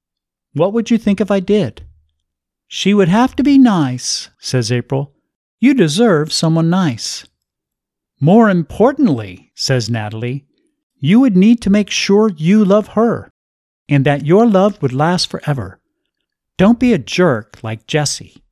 What 0.53 0.73
would 0.73 0.91
you 0.91 0.99
think 0.99 1.21
if 1.21 1.31
I 1.31 1.41
did? 1.41 1.83
She 2.67 2.93
would 2.95 3.09
have 3.09 3.35
to 3.37 3.43
be 3.43 3.59
nice, 3.59 4.31
says 4.39 4.71
April. 4.71 5.15
You 5.61 5.75
deserve 5.75 6.33
someone 6.33 6.71
nice. 6.71 7.27
More 8.21 8.51
importantly, 8.51 9.53
says 9.55 9.89
Natalie, 9.89 10.47
you 11.01 11.21
would 11.21 11.37
need 11.37 11.63
to 11.63 11.71
make 11.71 11.91
sure 11.91 12.31
you 12.37 12.65
love 12.65 12.89
her 12.89 13.31
and 13.89 14.05
that 14.05 14.27
your 14.27 14.47
love 14.47 14.81
would 14.83 14.93
last 14.93 15.31
forever. 15.31 15.81
Don't 16.57 16.81
be 16.81 16.93
a 16.93 16.99
jerk 16.99 17.59
like 17.63 17.87
Jesse. 17.87 18.43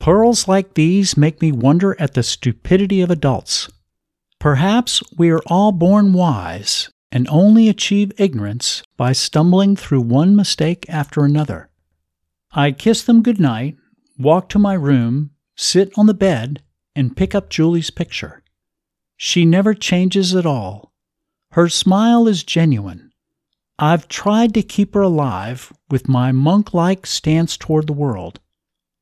Pearls 0.00 0.46
like 0.46 0.74
these 0.74 1.16
make 1.16 1.42
me 1.42 1.50
wonder 1.50 1.96
at 2.00 2.14
the 2.14 2.22
stupidity 2.22 3.00
of 3.00 3.10
adults. 3.10 3.68
Perhaps 4.38 5.02
we 5.16 5.30
are 5.30 5.42
all 5.46 5.72
born 5.72 6.12
wise 6.12 6.90
and 7.10 7.26
only 7.28 7.68
achieve 7.68 8.12
ignorance 8.16 8.82
by 8.96 9.12
stumbling 9.12 9.74
through 9.74 10.00
one 10.00 10.36
mistake 10.36 10.86
after 10.88 11.24
another. 11.24 11.68
I 12.52 12.72
kiss 12.72 13.02
them 13.02 13.22
good 13.22 13.40
night, 13.40 13.76
walk 14.18 14.48
to 14.50 14.58
my 14.58 14.74
room, 14.74 15.30
sit 15.56 15.92
on 15.96 16.06
the 16.06 16.14
bed, 16.14 16.62
and 16.94 17.16
pick 17.16 17.34
up 17.34 17.50
Julie's 17.50 17.90
picture. 17.90 18.42
She 19.16 19.44
never 19.44 19.74
changes 19.74 20.34
at 20.34 20.46
all. 20.46 20.92
Her 21.52 21.68
smile 21.68 22.28
is 22.28 22.44
genuine. 22.44 23.10
I've 23.78 24.06
tried 24.08 24.54
to 24.54 24.62
keep 24.62 24.94
her 24.94 25.02
alive 25.02 25.72
with 25.90 26.08
my 26.08 26.30
monk 26.30 26.72
like 26.72 27.06
stance 27.06 27.56
toward 27.56 27.86
the 27.86 27.92
world 27.92 28.40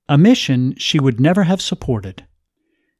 a 0.08 0.16
mission 0.16 0.74
she 0.76 1.00
would 1.00 1.20
never 1.20 1.44
have 1.44 1.60
supported. 1.60 2.26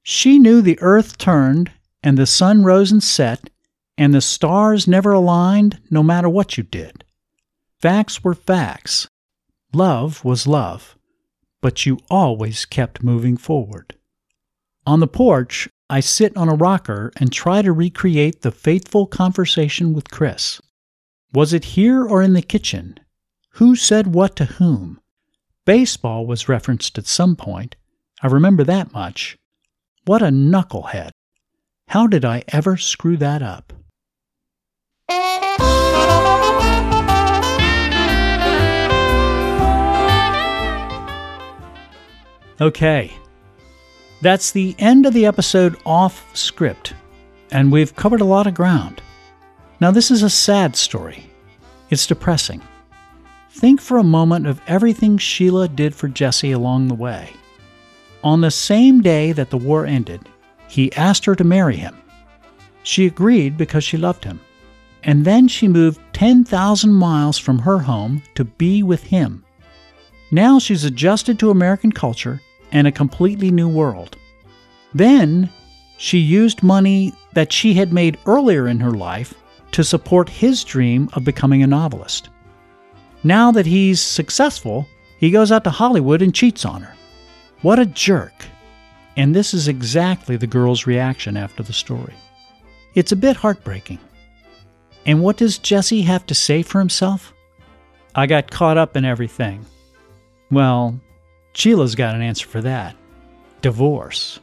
She 0.03 0.39
knew 0.39 0.61
the 0.61 0.79
earth 0.81 1.19
turned, 1.19 1.73
and 2.03 2.17
the 2.17 2.27
sun 2.27 2.63
rose 2.63 2.93
and 2.93 3.03
set, 3.03 3.51
and 3.99 4.15
the 4.15 4.21
stars 4.21 4.87
never 4.87 5.13
aligned 5.13 5.81
no 5.91 6.03
matter 6.03 6.29
what 6.29 6.57
you 6.57 6.63
did. 6.63 7.05
Facts 7.81 8.23
were 8.23 8.35
facts. 8.35 9.09
Love 9.73 10.25
was 10.25 10.47
love. 10.47 10.97
But 11.61 11.87
you 11.87 11.99
always 12.11 12.65
kept 12.65 13.03
moving 13.03 13.37
forward. 13.37 13.97
On 14.87 15.01
the 15.01 15.09
porch, 15.09 15.69
I 15.91 16.01
sit 16.01 16.37
on 16.37 16.49
a 16.49 16.55
rocker 16.55 17.13
and 17.17 17.33
try 17.33 17.63
to 17.63 17.73
recreate 17.73 18.43
the 18.43 18.53
fateful 18.53 19.07
conversation 19.07 19.93
with 19.93 20.11
Chris. 20.11 20.61
Was 21.33 21.53
it 21.53 21.77
here 21.77 22.05
or 22.05 22.23
in 22.23 22.33
the 22.33 22.43
kitchen? 22.43 22.99
Who 23.55 23.77
said 23.77 24.15
what 24.15 24.37
to 24.37 24.45
whom? 24.45 25.01
Baseball 25.67 26.25
was 26.25 26.49
referenced 26.49 26.97
at 26.97 27.09
some 27.09 27.35
point. 27.35 27.75
I 28.23 28.29
remember 28.29 28.63
that 28.63 28.93
much. 28.93 29.37
What 30.05 30.23
a 30.23 30.27
knucklehead. 30.27 31.11
How 31.89 32.07
did 32.07 32.25
I 32.25 32.45
ever 32.49 32.77
screw 32.77 33.17
that 33.17 33.43
up? 33.43 33.73
Okay. 42.61 43.13
That's 44.23 44.53
the 44.53 44.77
end 44.79 45.05
of 45.05 45.15
the 45.15 45.27
episode 45.27 45.77
off 45.85 46.25
script, 46.37 46.95
and 47.51 47.73
we've 47.73 47.97
covered 47.97 48.21
a 48.21 48.25
lot 48.25 48.47
of 48.47 48.55
ground. 48.55 49.03
Now, 49.81 49.91
this 49.91 50.13
is 50.13 50.23
a 50.23 50.31
sad 50.31 50.77
story. 50.77 51.29
It's 51.91 52.07
depressing. 52.07 52.63
Think 53.57 53.81
for 53.81 53.97
a 53.97 54.05
moment 54.05 54.47
of 54.47 54.61
everything 54.67 55.17
Sheila 55.17 55.67
did 55.67 55.95
for 55.95 56.09
Jesse 56.09 56.53
along 56.53 56.89
the 56.89 56.95
way. 56.95 57.31
On 58.23 58.43
the 58.43 58.51
same 58.51 59.01
day 59.01 59.33
that 59.33 59.49
the 59.49 59.57
war 59.57 59.87
ended, 59.87 60.29
he 60.69 60.93
asked 60.93 61.25
her 61.25 61.35
to 61.35 61.43
marry 61.43 61.77
him. 61.77 61.97
She 62.83 63.07
agreed 63.07 63.57
because 63.57 63.83
she 63.83 63.97
loved 63.97 64.25
him. 64.25 64.41
And 65.05 65.25
then 65.25 65.49
she 65.49 65.69
moved 65.69 66.01
10,000 66.13 66.93
miles 66.93 67.39
from 67.39 67.61
her 67.61 67.79
home 67.79 68.23
to 68.35 68.45
be 68.45 68.83
with 68.83 69.05
him. 69.05 69.43
Now 70.31 70.59
she's 70.59 70.85
adjusted 70.85 71.39
to 71.39 71.51
American 71.51 71.93
culture 71.93 72.43
and 72.73 72.87
a 72.87 72.93
completely 72.93 73.51
new 73.51 73.71
world. 73.71 74.19
Then 74.93 75.49
she 75.97 76.19
used 76.19 76.63
money 76.63 77.15
that 77.33 77.55
she 77.55 77.73
had 77.73 77.91
made 77.91 78.19
earlier 78.27 78.69
in 78.69 78.81
her 78.81 78.91
life 78.91 79.33
to 79.73 79.83
support 79.83 80.29
his 80.29 80.63
dream 80.63 81.09
of 81.15 81.25
becoming 81.25 81.63
a 81.63 81.67
novelist. 81.67 82.29
Now 83.27 83.51
that 83.51 83.67
he's 83.67 84.01
successful, 84.01 84.87
he 85.19 85.33
goes 85.33 85.51
out 85.51 85.65
to 85.65 85.71
Hollywood 85.71 86.23
and 86.23 86.33
cheats 86.33 86.65
on 86.65 86.83
her. 86.83 86.95
What 87.61 87.81
a 87.81 87.87
jerk. 87.87 88.33
And 89.17 89.35
this 89.35 89.53
is 89.53 89.67
exactly 89.67 90.37
the 90.37 90.47
girl's 90.47 90.87
reaction 90.87 91.37
after 91.37 91.65
the 91.65 91.73
story. 91.73 92.15
It's 92.95 93.11
a 93.11 93.17
bit 93.17 93.37
heartbreaking. 93.37 93.99
And 95.07 95.23
what 95.23 95.39
does 95.39 95.59
Jesse 95.59 96.03
have 96.03 96.25
to 96.27 96.37
say 96.37 96.63
for 96.63 96.79
himself? 96.79 97.35
I 98.15 98.29
got 98.29 98.53
caught 98.53 98.79
up 98.79 98.97
in 98.97 99.05
everything. 99.05 99.67
Well, 100.53 101.01
Sheila's 101.53 101.97
got 101.97 102.15
an 102.15 102.23
answer 102.23 102.47
for 102.47 102.61
that 102.61 102.95
divorce. 103.61 104.39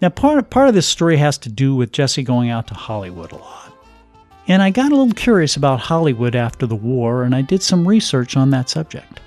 Now, 0.00 0.10
part, 0.10 0.50
part 0.50 0.68
of 0.68 0.74
this 0.74 0.86
story 0.86 1.16
has 1.16 1.36
to 1.38 1.48
do 1.48 1.74
with 1.74 1.90
Jesse 1.90 2.22
going 2.22 2.48
out 2.48 2.68
to 2.68 2.74
Hollywood 2.74 3.32
a 3.32 3.38
lot. 3.38 3.71
And 4.48 4.62
I 4.62 4.70
got 4.70 4.92
a 4.92 4.96
little 4.96 5.14
curious 5.14 5.56
about 5.56 5.80
Hollywood 5.80 6.34
after 6.34 6.66
the 6.66 6.76
war, 6.76 7.22
and 7.22 7.34
I 7.34 7.42
did 7.42 7.62
some 7.62 7.86
research 7.86 8.36
on 8.36 8.50
that 8.50 8.68
subject. 8.68 9.20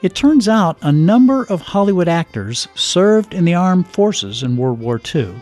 It 0.00 0.14
turns 0.14 0.48
out 0.48 0.78
a 0.80 0.92
number 0.92 1.44
of 1.44 1.60
Hollywood 1.60 2.06
actors 2.06 2.68
served 2.76 3.34
in 3.34 3.44
the 3.44 3.54
armed 3.54 3.88
forces 3.88 4.44
in 4.44 4.56
World 4.56 4.78
War 4.78 5.00
II 5.12 5.34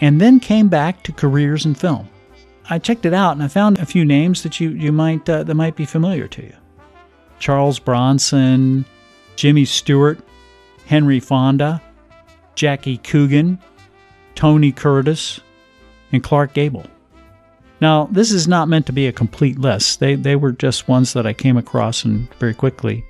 and 0.00 0.20
then 0.20 0.38
came 0.38 0.68
back 0.68 1.02
to 1.02 1.12
careers 1.12 1.66
in 1.66 1.74
film. 1.74 2.08
I 2.70 2.78
checked 2.78 3.06
it 3.06 3.14
out 3.14 3.32
and 3.32 3.42
I 3.42 3.48
found 3.48 3.78
a 3.78 3.86
few 3.86 4.04
names 4.04 4.44
that 4.44 4.60
you, 4.60 4.70
you 4.70 4.92
might 4.92 5.28
uh, 5.28 5.42
that 5.42 5.54
might 5.54 5.74
be 5.74 5.84
familiar 5.84 6.28
to 6.28 6.42
you. 6.42 6.54
Charles 7.40 7.80
Bronson, 7.80 8.84
Jimmy 9.34 9.64
Stewart, 9.64 10.20
Henry 10.86 11.18
Fonda, 11.18 11.82
Jackie 12.54 12.98
Coogan, 12.98 13.58
Tony 14.36 14.70
Curtis, 14.70 15.40
and 16.12 16.22
Clark 16.22 16.52
Gable. 16.52 16.86
Now, 17.80 18.08
this 18.10 18.32
is 18.32 18.48
not 18.48 18.68
meant 18.68 18.86
to 18.86 18.92
be 18.92 19.06
a 19.06 19.12
complete 19.12 19.58
list. 19.58 20.00
They, 20.00 20.16
they 20.16 20.36
were 20.36 20.52
just 20.52 20.88
ones 20.88 21.12
that 21.12 21.26
I 21.26 21.32
came 21.32 21.56
across 21.56 22.04
and 22.04 22.32
very 22.34 22.54
quickly. 22.54 23.04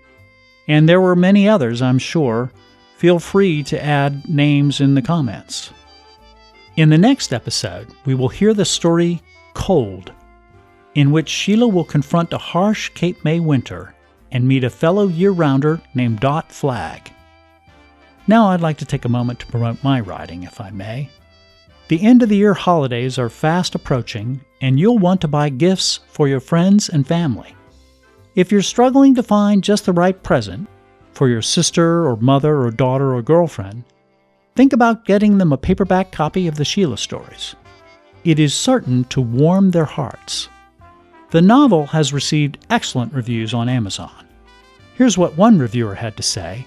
And 0.66 0.88
there 0.88 1.00
were 1.00 1.16
many 1.16 1.48
others, 1.48 1.81
I'm 1.81 1.98
sure. 1.98 2.50
Feel 2.98 3.18
free 3.18 3.62
to 3.64 3.83
add 3.83 4.28
names 4.28 4.81
in 4.81 4.94
the 4.94 5.02
comments. 5.02 5.72
In 6.76 6.90
the 6.90 6.98
next 6.98 7.33
episode, 7.33 7.88
we 8.04 8.14
will 8.14 8.28
hear 8.28 8.52
the 8.52 8.64
story 8.64 9.22
Cold, 9.54 10.12
in 10.94 11.11
which 11.11 11.28
Sheila 11.28 11.66
will 11.66 11.85
confront 11.85 12.33
a 12.33 12.38
harsh 12.38 12.90
Cape 12.90 13.24
May 13.24 13.40
winter 13.40 13.94
and 14.31 14.46
meet 14.46 14.62
a 14.62 14.70
fellow 14.70 15.09
year 15.09 15.31
rounder 15.31 15.81
named 15.94 16.20
Dot 16.20 16.52
Flagg. 16.52 17.11
Now, 18.26 18.48
I'd 18.48 18.61
like 18.61 18.76
to 18.78 18.85
take 18.85 19.07
a 19.07 19.09
moment 19.09 19.40
to 19.40 19.46
promote 19.46 19.83
my 19.83 20.00
writing, 20.00 20.42
if 20.42 20.61
I 20.61 20.70
may. 20.70 21.11
The 21.88 22.03
end 22.03 22.22
of 22.22 22.29
the 22.29 22.37
year 22.37 22.53
holidays 22.53 23.18
are 23.18 23.31
fast 23.31 23.74
approaching, 23.74 24.42
and 24.61 24.79
you'll 24.79 24.98
want 24.98 25.22
to 25.22 25.29
buy 25.29 25.48
gifts 25.48 26.01
for 26.09 26.29
your 26.29 26.40
friends 26.40 26.90
and 26.90 27.07
family. 27.07 27.55
If 28.35 28.53
you're 28.53 28.61
struggling 28.61 29.14
to 29.14 29.22
find 29.22 29.64
just 29.64 29.87
the 29.87 29.94
right 29.94 30.22
present 30.22 30.68
for 31.12 31.31
your 31.31 31.40
sister 31.40 32.07
or 32.07 32.16
mother 32.16 32.61
or 32.61 32.70
daughter 32.70 33.14
or 33.14 33.22
girlfriend, 33.22 33.85
think 34.55 34.74
about 34.74 35.07
getting 35.07 35.38
them 35.38 35.51
a 35.51 35.57
paperback 35.57 36.12
copy 36.12 36.46
of 36.46 36.57
the 36.57 36.64
Sheila 36.64 36.98
stories. 36.98 37.57
It 38.22 38.38
is 38.38 38.53
certain 38.53 39.05
to 39.05 39.22
warm 39.22 39.70
their 39.70 39.87
hearts. 39.87 40.51
The 41.31 41.40
novel 41.40 41.87
has 41.87 42.12
received 42.12 42.59
excellent 42.68 43.14
reviews 43.14 43.55
on 43.55 43.70
Amazon. 43.70 44.27
Here's 44.94 45.16
what 45.16 45.38
one 45.38 45.59
reviewer 45.59 45.94
had 45.94 46.18
to 46.18 46.22
say 46.22 46.66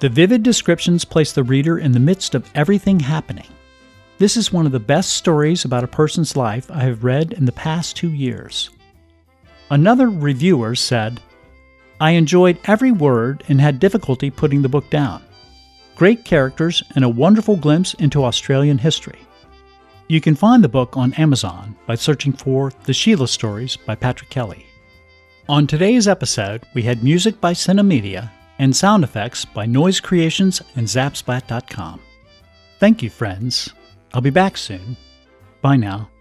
The 0.00 0.10
vivid 0.10 0.42
descriptions 0.42 1.06
place 1.06 1.32
the 1.32 1.42
reader 1.42 1.78
in 1.78 1.92
the 1.92 2.00
midst 2.00 2.34
of 2.34 2.50
everything 2.54 3.00
happening. 3.00 3.46
This 4.22 4.36
is 4.36 4.52
one 4.52 4.66
of 4.66 4.70
the 4.70 4.78
best 4.78 5.14
stories 5.14 5.64
about 5.64 5.82
a 5.82 5.88
person's 5.88 6.36
life 6.36 6.70
I 6.70 6.82
have 6.82 7.02
read 7.02 7.32
in 7.32 7.44
the 7.44 7.50
past 7.50 7.96
two 7.96 8.12
years. 8.12 8.70
Another 9.68 10.08
reviewer 10.08 10.76
said, 10.76 11.20
I 12.00 12.12
enjoyed 12.12 12.60
every 12.66 12.92
word 12.92 13.42
and 13.48 13.60
had 13.60 13.80
difficulty 13.80 14.30
putting 14.30 14.62
the 14.62 14.68
book 14.68 14.88
down. 14.90 15.24
Great 15.96 16.24
characters 16.24 16.84
and 16.94 17.04
a 17.04 17.08
wonderful 17.08 17.56
glimpse 17.56 17.94
into 17.94 18.22
Australian 18.22 18.78
history. 18.78 19.18
You 20.06 20.20
can 20.20 20.36
find 20.36 20.62
the 20.62 20.68
book 20.68 20.96
on 20.96 21.14
Amazon 21.14 21.74
by 21.88 21.96
searching 21.96 22.32
for 22.32 22.70
The 22.84 22.94
Sheila 22.94 23.26
Stories 23.26 23.76
by 23.76 23.96
Patrick 23.96 24.30
Kelly. 24.30 24.66
On 25.48 25.66
today's 25.66 26.06
episode, 26.06 26.62
we 26.74 26.82
had 26.82 27.02
music 27.02 27.40
by 27.40 27.54
Cinemedia 27.54 28.30
and 28.60 28.76
sound 28.76 29.02
effects 29.02 29.44
by 29.44 29.66
Noise 29.66 29.98
Creations 29.98 30.62
and 30.76 30.86
Zapsplat.com. 30.86 31.98
Thank 32.78 33.02
you, 33.02 33.10
friends. 33.10 33.72
I'll 34.14 34.20
be 34.20 34.30
back 34.30 34.56
soon. 34.56 34.96
Bye 35.60 35.76
now. 35.76 36.11